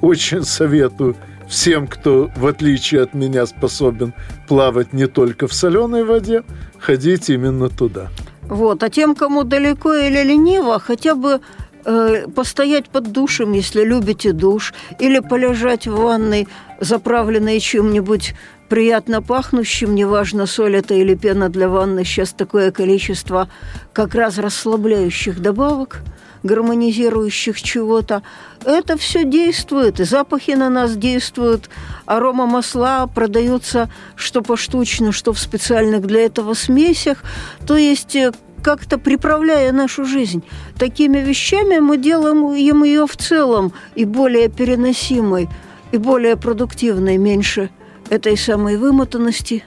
очень 0.00 0.42
советую 0.42 1.16
всем, 1.48 1.86
кто, 1.86 2.30
в 2.36 2.46
отличие 2.46 3.02
от 3.02 3.14
меня, 3.14 3.46
способен 3.46 4.14
плавать 4.48 4.92
не 4.92 5.06
только 5.06 5.46
в 5.46 5.54
соленой 5.54 6.04
воде, 6.04 6.42
ходить 6.78 7.30
именно 7.30 7.68
туда. 7.68 8.08
Вот, 8.42 8.82
а 8.82 8.90
тем, 8.90 9.14
кому 9.14 9.44
далеко 9.44 9.94
или 9.94 10.22
лениво, 10.22 10.78
хотя 10.78 11.14
бы 11.14 11.40
Э, 11.86 12.26
постоять 12.34 12.88
под 12.88 13.12
душем, 13.12 13.52
если 13.52 13.84
любите 13.84 14.32
душ, 14.32 14.72
или 14.98 15.18
полежать 15.18 15.86
в 15.86 15.94
ванной, 15.94 16.48
заправленной 16.80 17.60
чем-нибудь 17.60 18.34
приятно 18.70 19.20
пахнущим, 19.20 19.94
неважно, 19.94 20.46
соль 20.46 20.76
это 20.76 20.94
или 20.94 21.14
пена 21.14 21.50
для 21.50 21.68
ванны, 21.68 22.04
сейчас 22.04 22.32
такое 22.32 22.70
количество 22.70 23.50
как 23.92 24.14
раз 24.14 24.38
расслабляющих 24.38 25.40
добавок, 25.40 26.00
гармонизирующих 26.44 27.60
чего-то. 27.60 28.22
Это 28.64 28.96
все 28.96 29.24
действует, 29.24 29.96
запахи 29.98 30.52
на 30.52 30.70
нас 30.70 30.96
действуют. 30.96 31.68
Арома 32.06 32.46
масла 32.46 33.06
продаются 33.06 33.90
что 34.14 34.42
поштучно, 34.42 35.10
что 35.10 35.32
в 35.32 35.38
специальных 35.38 36.06
для 36.06 36.24
этого 36.26 36.54
смесях. 36.54 37.24
То 37.66 37.76
есть 37.76 38.14
э, 38.14 38.32
как-то 38.62 38.98
приправляя 38.98 39.72
нашу 39.72 40.04
жизнь. 40.04 40.42
Такими 40.78 41.18
вещами 41.18 41.78
мы 41.78 41.96
делаем 41.98 42.82
ее 42.84 43.06
в 43.06 43.16
целом 43.16 43.72
и 43.94 44.04
более 44.04 44.48
переносимой, 44.48 45.48
и 45.92 45.98
более 45.98 46.36
продуктивной, 46.36 47.16
меньше 47.16 47.70
этой 48.10 48.36
самой 48.36 48.76
вымотанности 48.76 49.64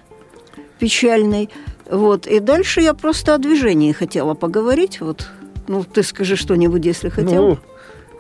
печальной. 0.79 1.49
Вот. 1.89 2.27
И 2.27 2.39
дальше 2.39 2.81
я 2.81 2.93
просто 2.93 3.33
о 3.33 3.37
движении 3.37 3.91
хотела 3.91 4.33
поговорить. 4.33 4.99
Вот. 5.01 5.27
Ну, 5.67 5.84
ты 5.84 6.03
скажи 6.03 6.36
что-нибудь, 6.36 6.86
если 6.86 7.10
хотел. 7.10 7.47
Ну, 7.49 7.60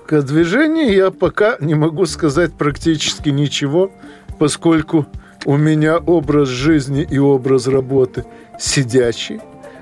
к 0.05 0.21
движению 0.21 0.93
я 0.93 1.11
пока 1.11 1.57
не 1.59 1.75
могу 1.75 2.05
сказать 2.05 2.53
практически 2.53 3.29
ничего, 3.29 3.91
поскольку 4.39 5.05
у 5.45 5.57
меня 5.57 5.97
образ 5.97 6.49
жизни 6.49 7.07
и 7.09 7.17
образ 7.17 7.67
работы 7.67 8.25
сидячий 8.59 9.39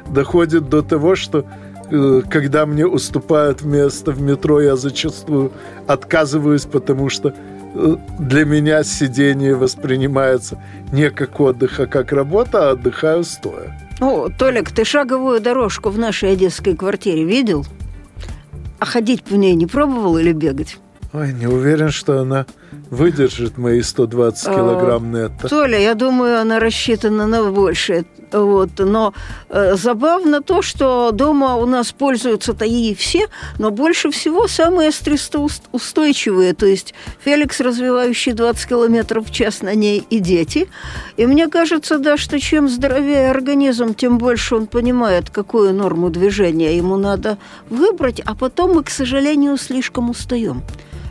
доходит 0.08 0.70
до 0.70 0.82
того, 0.82 1.16
что 1.16 1.46
э, 1.90 2.22
когда 2.30 2.66
мне 2.66 2.86
уступают 2.86 3.64
место 3.64 4.12
в 4.12 4.22
метро, 4.22 4.62
я 4.62 4.76
зачастую 4.76 5.52
отказываюсь, 5.88 6.66
потому 6.66 7.10
что 7.10 7.34
э, 7.74 7.98
для 8.20 8.46
меня 8.46 8.84
сидение 8.84 9.56
воспринимается 9.56 10.62
не 10.92 11.10
как 11.10 11.40
отдых, 11.40 11.80
а 11.80 11.88
как 11.88 12.12
работа, 12.12 12.70
а 12.70 12.72
отдыхаю 12.72 13.24
стоя. 13.24 13.78
О, 14.02 14.30
Толик, 14.30 14.72
ты 14.72 14.84
шаговую 14.84 15.40
дорожку 15.40 15.90
в 15.90 15.98
нашей 15.98 16.34
одесской 16.34 16.76
квартире 16.76 17.24
видел? 17.24 17.66
А 18.80 18.86
ходить 18.86 19.24
по 19.24 19.36
ней 19.36 19.56
не 19.56 19.68
пробовал 19.68 20.18
или 20.18 20.34
бегать? 20.34 20.78
Ой, 21.16 21.32
не 21.32 21.48
уверен, 21.48 21.92
что 21.92 22.20
она 22.20 22.46
выдержит 22.90 23.58
мои 23.58 23.82
120 23.82 24.48
а, 24.48 24.54
килограмм 24.54 25.14
нетто. 25.14 25.48
Толя, 25.48 25.80
я 25.80 25.94
думаю, 25.96 26.42
она 26.42 26.60
рассчитана 26.60 27.26
на 27.26 27.52
большее. 27.52 28.04
Вот. 28.34 28.72
Но 28.80 29.14
э, 29.48 29.76
забавно 29.76 30.42
то, 30.42 30.62
что 30.62 31.12
дома 31.12 31.56
у 31.56 31.66
нас 31.66 31.94
пользуются-то 31.94 32.66
и 32.66 32.94
все, 32.96 33.28
но 33.60 33.72
больше 33.72 34.12
всего 34.12 34.50
самые 34.50 34.92
стрессоустойчивые. 34.92 36.54
То 36.54 36.66
есть 36.66 36.94
Феликс, 37.24 37.62
развивающий 37.62 38.34
20 38.34 38.68
километров 38.68 39.30
в 39.30 39.32
час 39.32 39.62
на 39.62 39.74
ней, 39.74 40.06
и 40.10 40.20
дети. 40.20 40.68
И 41.16 41.26
мне 41.26 41.48
кажется, 41.48 41.98
да, 41.98 42.18
что 42.18 42.42
чем 42.42 42.68
здоровее 42.68 43.32
организм, 43.32 43.94
тем 43.94 44.18
больше 44.18 44.56
он 44.56 44.68
понимает, 44.68 45.30
какую 45.30 45.74
норму 45.74 46.10
движения 46.10 46.76
ему 46.76 46.98
надо 46.98 47.38
выбрать, 47.70 48.20
а 48.26 48.36
потом 48.36 48.74
мы, 48.74 48.84
к 48.84 48.90
сожалению, 48.90 49.56
слишком 49.56 50.10
устаем 50.10 50.62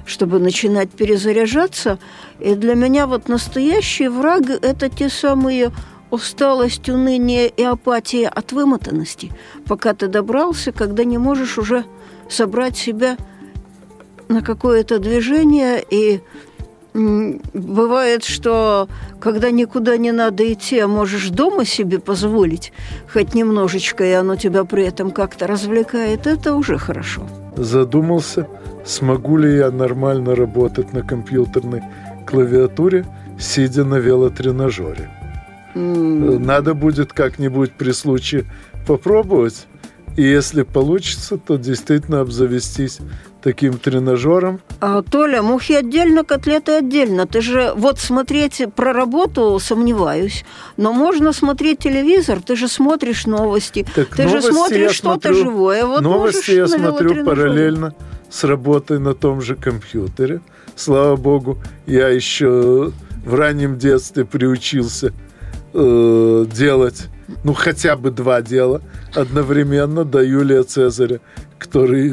чтобы 0.06 0.38
начинать 0.38 0.90
перезаряжаться. 0.90 1.98
И 2.40 2.54
для 2.54 2.74
меня 2.74 3.06
вот 3.06 3.28
настоящий 3.28 4.08
враг– 4.08 4.42
это 4.62 4.88
те 4.88 5.08
самые 5.08 5.72
усталость, 6.10 6.88
уныние 6.88 7.48
и 7.48 7.62
апатия 7.62 8.28
от 8.28 8.52
вымотанности, 8.52 9.32
пока 9.66 9.94
ты 9.94 10.06
добрался, 10.08 10.72
когда 10.72 11.04
не 11.04 11.18
можешь 11.18 11.58
уже 11.58 11.84
собрать 12.28 12.76
себя 12.76 13.16
на 14.28 14.42
какое-то 14.42 14.98
движение 14.98 15.84
и 15.88 16.20
Бывает, 16.94 18.22
что 18.22 18.88
когда 19.18 19.50
никуда 19.50 19.96
не 19.96 20.12
надо 20.12 20.52
идти, 20.52 20.78
а 20.78 20.86
можешь 20.86 21.28
дома 21.30 21.64
себе 21.64 21.98
позволить 21.98 22.72
хоть 23.12 23.34
немножечко, 23.34 24.04
и 24.04 24.12
оно 24.12 24.36
тебя 24.36 24.64
при 24.64 24.84
этом 24.84 25.10
как-то 25.10 25.48
развлекает, 25.48 26.28
это 26.28 26.54
уже 26.54 26.78
хорошо. 26.78 27.26
Задумался, 27.56 28.46
смогу 28.84 29.36
ли 29.36 29.56
я 29.56 29.70
нормально 29.70 30.34
работать 30.34 30.92
на 30.92 31.02
компьютерной 31.02 31.82
клавиатуре, 32.26 33.04
сидя 33.38 33.84
на 33.84 33.96
велотренажере. 33.96 35.10
Mm. 35.74 36.38
Надо 36.38 36.74
будет 36.74 37.12
как-нибудь 37.12 37.72
при 37.72 37.92
случае 37.92 38.44
попробовать. 38.86 39.66
И 40.16 40.22
если 40.22 40.62
получится, 40.62 41.38
то 41.38 41.56
действительно 41.56 42.20
обзавестись 42.20 43.00
таким 43.42 43.78
тренажером. 43.78 44.60
А, 44.80 45.02
Толя, 45.02 45.42
мухи 45.42 45.72
отдельно, 45.72 46.22
котлеты 46.22 46.72
отдельно. 46.72 47.26
Ты 47.26 47.40
же 47.40 47.72
вот 47.76 47.98
смотреть 47.98 48.62
про 48.76 48.92
работу 48.92 49.58
сомневаюсь, 49.58 50.44
но 50.76 50.92
можно 50.92 51.32
смотреть 51.32 51.80
телевизор, 51.80 52.40
ты 52.40 52.54
же 52.54 52.68
смотришь 52.68 53.26
новости, 53.26 53.84
так 53.92 54.14
ты 54.14 54.28
же 54.28 54.40
смотришь 54.40 54.92
что-то 54.92 55.34
живое. 55.34 55.84
Вот 55.84 56.02
новости 56.02 56.52
я 56.52 56.68
смотрю 56.68 57.24
параллельно 57.24 57.94
с 58.34 58.42
работой 58.42 58.98
на 58.98 59.14
том 59.14 59.40
же 59.40 59.54
компьютере. 59.54 60.40
Слава 60.74 61.14
богу, 61.14 61.58
я 61.86 62.08
еще 62.08 62.92
в 63.24 63.34
раннем 63.34 63.78
детстве 63.78 64.24
приучился 64.24 65.12
э, 65.72 66.46
делать 66.52 67.08
ну, 67.44 67.54
хотя 67.54 67.96
бы 67.96 68.10
два 68.10 68.42
дела 68.42 68.82
одновременно 69.14 70.04
до 70.04 70.22
Юлия 70.22 70.62
Цезаря, 70.64 71.20
который 71.58 72.12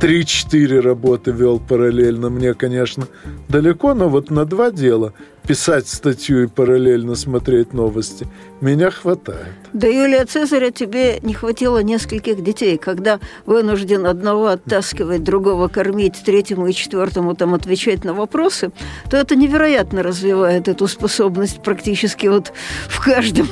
3-4 0.00 0.80
работы 0.80 1.30
вел 1.30 1.60
параллельно. 1.60 2.30
Мне, 2.30 2.54
конечно, 2.54 3.06
далеко, 3.48 3.94
но 3.94 4.08
вот 4.08 4.30
на 4.30 4.44
два 4.44 4.70
дела 4.70 5.12
писать 5.46 5.88
статью 5.88 6.44
и 6.44 6.46
параллельно 6.46 7.14
смотреть 7.14 7.72
новости 7.72 8.26
меня 8.60 8.90
хватает. 8.90 9.46
Да, 9.72 9.88
Юлия 9.88 10.24
Цезаря, 10.24 10.70
тебе 10.70 11.18
не 11.20 11.34
хватило 11.34 11.82
нескольких 11.82 12.42
детей, 12.42 12.78
когда 12.78 13.20
вынужден 13.46 14.06
одного 14.06 14.48
оттаскивать, 14.48 15.24
другого 15.24 15.68
кормить, 15.68 16.22
третьему 16.24 16.68
и 16.68 16.72
четвертому 16.72 17.34
там 17.34 17.54
отвечать 17.54 18.04
на 18.04 18.14
вопросы, 18.14 18.70
то 19.10 19.16
это 19.16 19.34
невероятно 19.34 20.02
развивает 20.02 20.68
эту 20.68 20.86
способность 20.88 21.62
практически 21.62 22.28
вот 22.28 22.52
в 22.88 23.04
каждом 23.04 23.48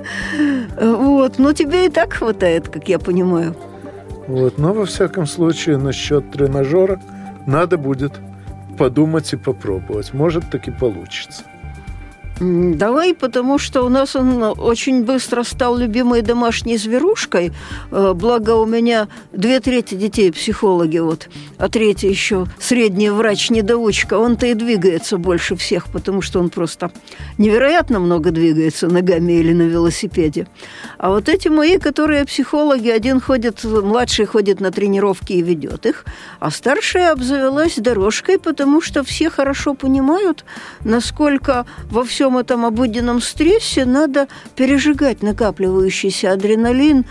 вот, 0.80 1.38
но 1.38 1.52
тебе 1.52 1.86
и 1.86 1.88
так 1.88 2.14
хватает, 2.14 2.68
как 2.68 2.88
я 2.88 2.98
понимаю. 2.98 3.56
Вот, 4.26 4.58
но 4.58 4.72
во 4.72 4.86
всяком 4.86 5.26
случае 5.26 5.76
насчет 5.76 6.30
тренажера 6.30 7.00
надо 7.46 7.76
будет 7.76 8.12
подумать 8.78 9.32
и 9.32 9.36
попробовать. 9.36 10.14
Может, 10.14 10.50
таки 10.50 10.70
получится. 10.70 11.44
Давай, 12.40 13.14
потому 13.14 13.58
что 13.58 13.82
у 13.82 13.88
нас 13.88 14.16
он 14.16 14.42
очень 14.42 15.04
быстро 15.04 15.44
стал 15.44 15.76
любимой 15.76 16.22
домашней 16.22 16.76
зверушкой. 16.76 17.52
Э, 17.92 18.12
благо 18.12 18.56
у 18.56 18.66
меня 18.66 19.06
две 19.32 19.60
трети 19.60 19.94
детей 19.94 20.32
психологи, 20.32 20.98
вот, 20.98 21.28
а 21.58 21.68
третий 21.68 22.08
еще 22.08 22.46
средний 22.58 23.10
врач-недоучка. 23.10 24.18
Он-то 24.18 24.46
и 24.46 24.54
двигается 24.54 25.16
больше 25.16 25.54
всех, 25.54 25.86
потому 25.92 26.22
что 26.22 26.40
он 26.40 26.50
просто 26.50 26.90
невероятно 27.38 28.00
много 28.00 28.32
двигается 28.32 28.88
ногами 28.88 29.34
или 29.34 29.52
на 29.52 29.62
велосипеде. 29.62 30.48
А 30.98 31.10
вот 31.10 31.28
эти 31.28 31.46
мои, 31.46 31.78
которые 31.78 32.24
психологи, 32.24 32.88
один 32.88 33.20
ходит, 33.20 33.62
младший 33.62 34.26
ходит 34.26 34.60
на 34.60 34.72
тренировки 34.72 35.34
и 35.34 35.42
ведет 35.42 35.86
их, 35.86 36.04
а 36.40 36.50
старшая 36.50 37.12
обзавелась 37.12 37.76
дорожкой, 37.76 38.40
потому 38.40 38.80
что 38.80 39.04
все 39.04 39.30
хорошо 39.30 39.74
понимают, 39.74 40.44
насколько 40.82 41.64
во 41.90 42.02
всем 42.02 42.23
всем 42.24 42.38
этом 42.38 42.64
обыденном 42.64 43.20
стрессе 43.20 43.84
надо 43.84 44.28
пережигать 44.56 45.22
накапливающийся 45.22 46.32
адреналин, 46.32 47.04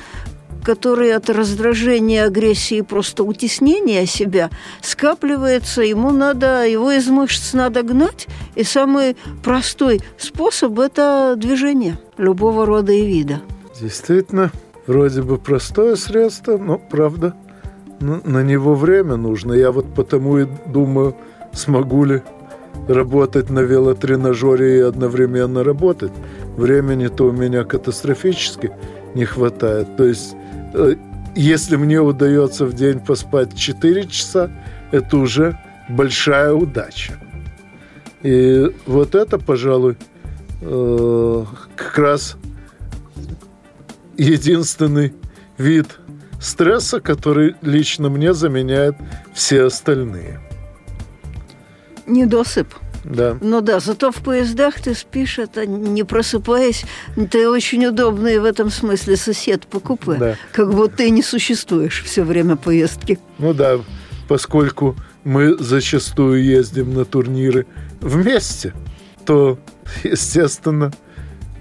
который 0.64 1.14
от 1.14 1.30
раздражения, 1.30 2.26
агрессии, 2.26 2.82
просто 2.82 3.24
утеснения 3.24 4.08
себя 4.08 4.50
скапливается, 4.82 5.84
ему 5.84 6.10
надо, 6.10 6.68
его 6.68 6.92
из 6.92 7.08
мышц 7.10 7.54
надо 7.54 7.84
гнать, 7.84 8.28
и 8.56 8.64
самый 8.64 9.16
простой 9.44 10.02
способ– 10.18 10.80
это 10.80 11.36
движение 11.38 12.00
любого 12.18 12.66
рода 12.66 12.92
и 12.92 13.06
вида. 13.06 13.40
Действительно, 13.80 14.52
вроде 14.88 15.22
бы 15.22 15.38
простое 15.38 15.96
средство, 15.96 16.58
но, 16.58 16.80
правда, 16.80 17.36
на 18.00 18.42
него 18.42 18.74
время 18.74 19.16
нужно. 19.16 19.54
Я 19.54 19.72
вот 19.72 19.94
потому 19.94 20.40
и 20.40 20.48
думаю, 20.66 21.16
смогу 21.54 22.04
ли 22.04 22.24
работать 22.88 23.50
на 23.50 23.60
велотренажере 23.60 24.78
и 24.78 24.82
одновременно 24.82 25.64
работать. 25.64 26.12
Времени-то 26.58 27.26
у 27.28 27.32
меня 27.32 27.64
катастрофически 27.64 28.72
не 29.16 29.26
хватает. 29.26 29.96
То 29.96 30.06
есть, 30.06 30.36
э, 30.74 30.96
если 31.36 31.76
мне 31.76 32.00
удается 32.02 32.66
в 32.66 32.74
день 32.74 33.00
поспать 33.00 33.56
4 33.56 34.08
часа, 34.08 34.52
это 34.92 35.18
уже 35.18 35.58
большая 35.90 36.54
удача. 36.54 37.14
И 38.22 38.72
вот 38.86 39.16
это, 39.16 39.38
пожалуй, 39.38 39.98
э, 40.62 41.46
как 41.76 41.98
раз 41.98 42.38
единственный 44.18 45.14
вид 45.58 46.00
стресса, 46.40 47.00
который 47.00 47.56
лично 47.62 48.10
мне 48.10 48.34
заменяет 48.34 48.96
все 49.34 49.64
остальные 49.64 50.40
недосып. 52.08 52.68
Да. 53.04 53.38
Ну 53.42 53.62
да, 53.62 53.80
зато 53.80 54.12
в 54.12 54.22
поездах 54.22 54.80
ты 54.80 54.96
спишь, 54.96 55.38
это 55.40 55.66
не 55.66 56.04
просыпаясь, 56.04 56.86
ты 57.32 57.50
очень 57.50 57.86
удобный 57.86 58.40
в 58.40 58.46
этом 58.46 58.70
смысле 58.70 59.18
сосед 59.18 59.68
по 59.68 59.80
купе. 59.80 60.14
Да. 60.14 60.36
Как 60.54 60.74
будто 60.74 60.98
ты 60.98 61.10
не 61.10 61.22
существуешь 61.22 62.02
все 62.04 62.24
время 62.24 62.56
поездки. 62.56 63.20
Ну 63.40 63.54
да, 63.54 63.80
поскольку 64.30 64.96
мы 65.24 65.56
зачастую 65.58 66.44
ездим 66.44 66.94
на 66.94 67.04
турниры 67.04 67.66
вместе, 68.00 68.74
то, 69.26 69.60
естественно, 70.04 70.94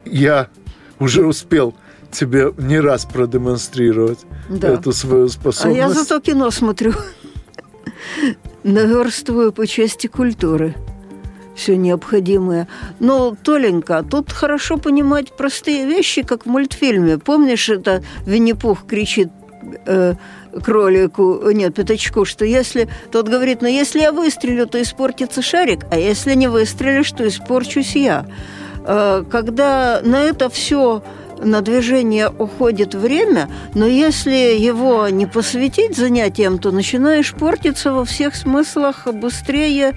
я 0.04 0.48
уже 0.98 1.26
успел 1.26 1.74
тебе 2.10 2.52
не 2.58 2.78
раз 2.78 3.04
продемонстрировать 3.04 4.20
да. 4.48 4.68
эту 4.68 4.92
свою 4.92 5.28
способность. 5.28 5.78
А 5.78 5.88
я 5.88 5.90
зато 5.90 6.20
кино 6.20 6.50
смотрю 6.50 6.92
наверстываю 8.64 9.52
по 9.52 9.66
части 9.66 10.06
культуры 10.06 10.74
все 11.54 11.76
необходимое. 11.76 12.66
Но, 12.98 13.36
Толенька, 13.42 14.02
тут 14.08 14.32
хорошо 14.32 14.78
понимать 14.78 15.36
простые 15.36 15.86
вещи, 15.86 16.22
как 16.22 16.44
в 16.44 16.48
мультфильме. 16.48 17.18
Помнишь, 17.18 17.68
это 17.68 18.02
Винни-Пух 18.26 18.86
кричит 18.86 19.28
э, 19.86 20.14
кролику, 20.62 21.50
нет, 21.50 21.74
пятачку, 21.74 22.24
что 22.24 22.44
если... 22.44 22.88
Тот 23.10 23.28
говорит, 23.28 23.62
ну, 23.62 23.68
если 23.68 24.00
я 24.00 24.12
выстрелю, 24.12 24.66
то 24.66 24.80
испортится 24.80 25.42
шарик, 25.42 25.86
а 25.90 25.98
если 25.98 26.34
не 26.34 26.48
выстрелишь, 26.48 27.12
то 27.12 27.26
испорчусь 27.26 27.96
я. 27.96 28.26
Э, 28.84 29.24
когда 29.30 30.00
на 30.04 30.22
это 30.22 30.48
все 30.48 31.02
на 31.44 31.60
движение 31.60 32.28
уходит 32.28 32.94
время, 32.94 33.48
но 33.74 33.86
если 33.86 34.30
его 34.30 35.08
не 35.08 35.26
посвятить 35.26 35.96
занятиям, 35.96 36.58
то 36.58 36.70
начинаешь 36.70 37.34
портиться 37.34 37.92
во 37.92 38.04
всех 38.04 38.34
смыслах 38.34 39.06
быстрее, 39.12 39.94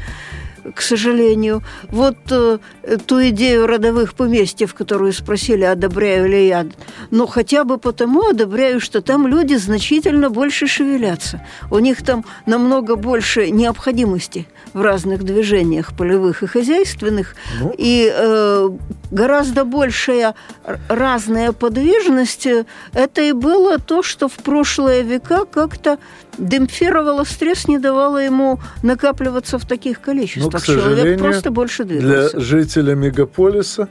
к 0.74 0.82
сожалению. 0.82 1.62
Вот 1.90 2.18
э, 2.32 2.58
ту 3.06 3.22
идею 3.30 3.68
родовых 3.68 4.14
поместьев, 4.14 4.74
которую 4.74 5.14
спросили, 5.14 5.64
одобряю 5.64 6.28
ли 6.30 6.48
я, 6.48 6.66
но 7.12 7.28
хотя 7.28 7.64
бы 7.64 7.78
потому 7.78 8.30
одобряю, 8.30 8.80
что 8.80 9.02
там 9.02 9.28
люди 9.28 9.56
значительно 9.56 10.30
больше 10.30 10.68
шевелятся. 10.68 11.46
У 11.72 11.80
них 11.80 12.04
там 12.04 12.26
намного 12.46 12.96
больше 12.96 13.52
необходимости 13.52 14.48
в 14.74 14.82
разных 14.82 15.24
движениях 15.24 15.96
полевых 15.96 16.44
и 16.44 16.48
хозяйственных, 16.48 17.36
ну. 17.60 17.74
и 17.78 18.12
э, 18.14 18.70
гораздо 19.12 19.66
большая 19.66 20.36
разная 20.90 21.52
подвижность. 21.52 22.48
Это 22.94 23.22
и 23.22 23.32
было 23.32 23.78
то, 23.80 24.04
что 24.04 24.28
в 24.28 24.34
прошлые 24.34 25.04
века 25.04 25.46
как-то 25.46 25.98
демпфировало 26.38 27.24
стресс, 27.24 27.68
не 27.68 27.80
давало 27.80 28.18
ему 28.18 28.60
накапливаться 28.84 29.58
в 29.58 29.66
таких 29.66 30.02
количествах. 30.02 30.54
Но, 30.54 30.60
к 30.60 30.64
Человек 30.64 31.20
просто 31.20 31.52
больше 31.52 31.84
двигался. 31.84 32.32
Для 32.32 32.40
жителя 32.40 32.96
мегаполиса 32.96 33.90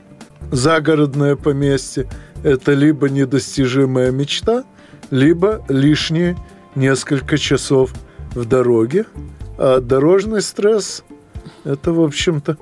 загородное 0.51 1.35
поместье– 1.35 2.07
это 2.43 2.73
либо 2.73 3.09
недостижимая 3.09 4.11
мечта, 4.11 4.63
либо 5.11 5.65
лишние 5.69 6.37
несколько 6.75 7.37
часов 7.37 7.91
в 8.33 8.45
дороге– 8.45 9.05
а 9.57 9.79
дорожный 9.79 10.41
стресс– 10.41 11.03
это, 11.63 11.93
в 11.93 12.01
общем-то, 12.01 12.57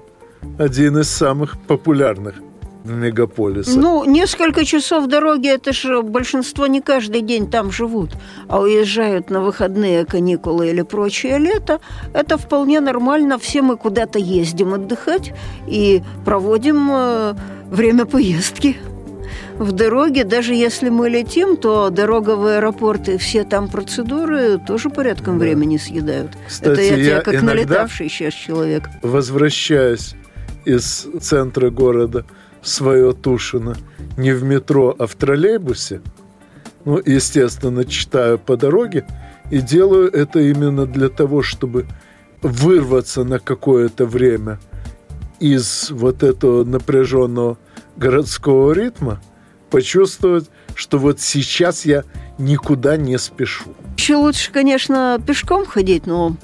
один 0.59 0.99
из 0.99 1.09
самых 1.09 1.59
популярных 1.63 2.35
в 2.83 2.91
мегаполисе. 2.91 3.79
Ну, 3.79 4.03
несколько 4.05 4.65
часов 4.65 5.07
дороги, 5.07 5.47
это 5.47 5.73
же 5.73 6.01
большинство 6.01 6.67
не 6.67 6.81
каждый 6.81 7.21
день 7.21 7.49
там 7.49 7.71
живут, 7.71 8.11
а 8.47 8.61
уезжают 8.61 9.29
на 9.29 9.41
выходные 9.41 10.05
каникулы 10.05 10.69
или 10.69 10.81
прочее 10.81 11.37
лето. 11.37 11.79
Это 12.13 12.37
вполне 12.37 12.81
нормально. 12.81 13.37
Все 13.37 13.61
мы 13.61 13.77
куда-то 13.77 14.19
ездим 14.19 14.73
отдыхать 14.73 15.33
и 15.67 16.01
проводим 16.25 16.89
э, 16.91 17.33
время 17.69 18.05
поездки 18.05 18.77
в 19.57 19.71
дороге, 19.71 20.23
даже 20.23 20.53
если 20.53 20.89
мы 20.89 21.09
летим, 21.09 21.57
то 21.57 21.89
дорога 21.89 22.31
в 22.31 22.45
аэропорт 22.45 23.09
и 23.09 23.17
все 23.17 23.43
там 23.43 23.69
процедуры 23.69 24.57
тоже 24.57 24.89
порядком 24.89 25.37
да. 25.37 25.45
времени 25.45 25.77
съедают. 25.77 26.31
Кстати, 26.47 26.71
Это 26.71 26.81
я, 26.81 27.15
я 27.15 27.21
как 27.21 27.41
налетавший 27.41 28.09
сейчас 28.09 28.33
человек. 28.33 28.89
Возвращаясь 29.01 30.15
из 30.65 31.07
центра 31.21 31.69
города 31.69 32.25
свое 32.63 33.13
Тушино 33.13 33.75
не 34.17 34.31
в 34.31 34.43
метро, 34.43 34.95
а 34.97 35.07
в 35.07 35.15
троллейбусе, 35.15 36.01
Ну, 36.85 37.01
естественно, 37.03 37.85
читаю 37.85 38.37
по 38.37 38.57
дороге 38.57 39.05
и 39.51 39.61
делаю 39.61 40.11
это 40.11 40.39
именно 40.39 40.85
для 40.85 41.09
того, 41.09 41.41
чтобы 41.41 41.85
вырваться 42.41 43.23
на 43.23 43.39
какое-то 43.39 44.05
время 44.05 44.59
из 45.39 45.91
вот 45.91 46.23
этого 46.23 46.63
напряженного 46.63 47.57
городского 47.95 48.73
ритма, 48.73 49.21
почувствовать, 49.69 50.49
что 50.75 50.97
вот 50.97 51.19
сейчас 51.19 51.85
я 51.85 52.03
никуда 52.37 52.97
не 52.97 53.17
спешу. 53.17 53.73
Еще 53.97 54.15
лучше, 54.15 54.51
конечно, 54.51 55.21
пешком 55.25 55.65
ходить, 55.65 56.05
но 56.05 56.35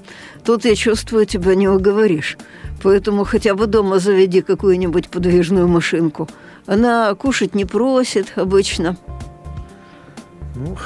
тут 0.43 0.65
я 0.65 0.75
чувствую, 0.75 1.25
тебя 1.25 1.55
не 1.55 1.67
уговоришь. 1.67 2.37
Поэтому 2.81 3.25
хотя 3.25 3.55
бы 3.55 3.67
дома 3.67 3.99
заведи 3.99 4.41
какую-нибудь 4.41 5.09
подвижную 5.09 5.67
машинку. 5.67 6.27
Она 6.65 7.13
кушать 7.15 7.55
не 7.55 7.65
просит 7.65 8.33
обычно. 8.35 8.95
Ну, 10.55 10.77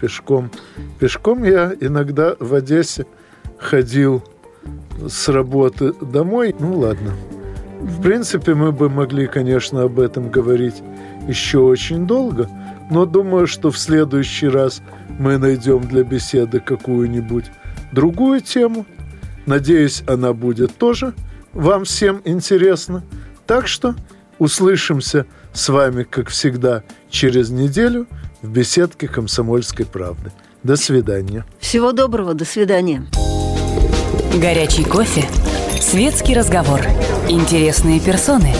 пешком. 0.00 0.50
Пешком 0.98 1.44
я 1.44 1.72
иногда 1.80 2.36
в 2.38 2.54
Одессе 2.54 3.06
ходил 3.58 4.22
с 5.06 5.28
работы 5.28 5.92
домой. 6.00 6.54
Ну, 6.58 6.78
ладно. 6.78 7.12
В 7.80 8.02
принципе, 8.02 8.54
мы 8.54 8.72
бы 8.72 8.90
могли, 8.90 9.26
конечно, 9.26 9.82
об 9.82 10.00
этом 10.00 10.30
говорить 10.30 10.82
еще 11.26 11.58
очень 11.58 12.06
долго, 12.06 12.48
но 12.90 13.06
думаю, 13.06 13.46
что 13.46 13.70
в 13.70 13.78
следующий 13.78 14.48
раз 14.48 14.82
мы 15.18 15.38
найдем 15.38 15.80
для 15.80 16.02
беседы 16.04 16.60
какую-нибудь 16.60 17.46
другую 17.92 18.40
тему. 18.40 18.84
Надеюсь, 19.50 20.04
она 20.06 20.32
будет 20.32 20.76
тоже 20.76 21.12
вам 21.52 21.84
всем 21.84 22.22
интересна. 22.24 23.02
Так 23.48 23.66
что 23.66 23.96
услышимся 24.38 25.26
с 25.52 25.68
вами, 25.68 26.04
как 26.04 26.28
всегда, 26.28 26.84
через 27.08 27.50
неделю 27.50 28.06
в 28.42 28.48
беседке 28.48 29.08
«Комсомольской 29.08 29.86
правды». 29.86 30.30
До 30.62 30.76
свидания. 30.76 31.44
Всего 31.58 31.90
доброго, 31.90 32.34
до 32.34 32.44
свидания. 32.44 33.04
Горячий 34.40 34.84
кофе, 34.84 35.24
светский 35.80 36.36
разговор, 36.36 36.82
интересные 37.28 37.98
персоны, 37.98 38.54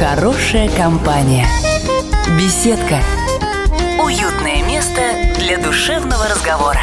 хорошая 0.00 0.68
компания, 0.76 1.46
беседка– 2.36 2.98
уютное 4.04 4.64
место 4.66 5.02
для 5.38 5.56
душевного 5.58 6.26
разговора. 6.26 6.80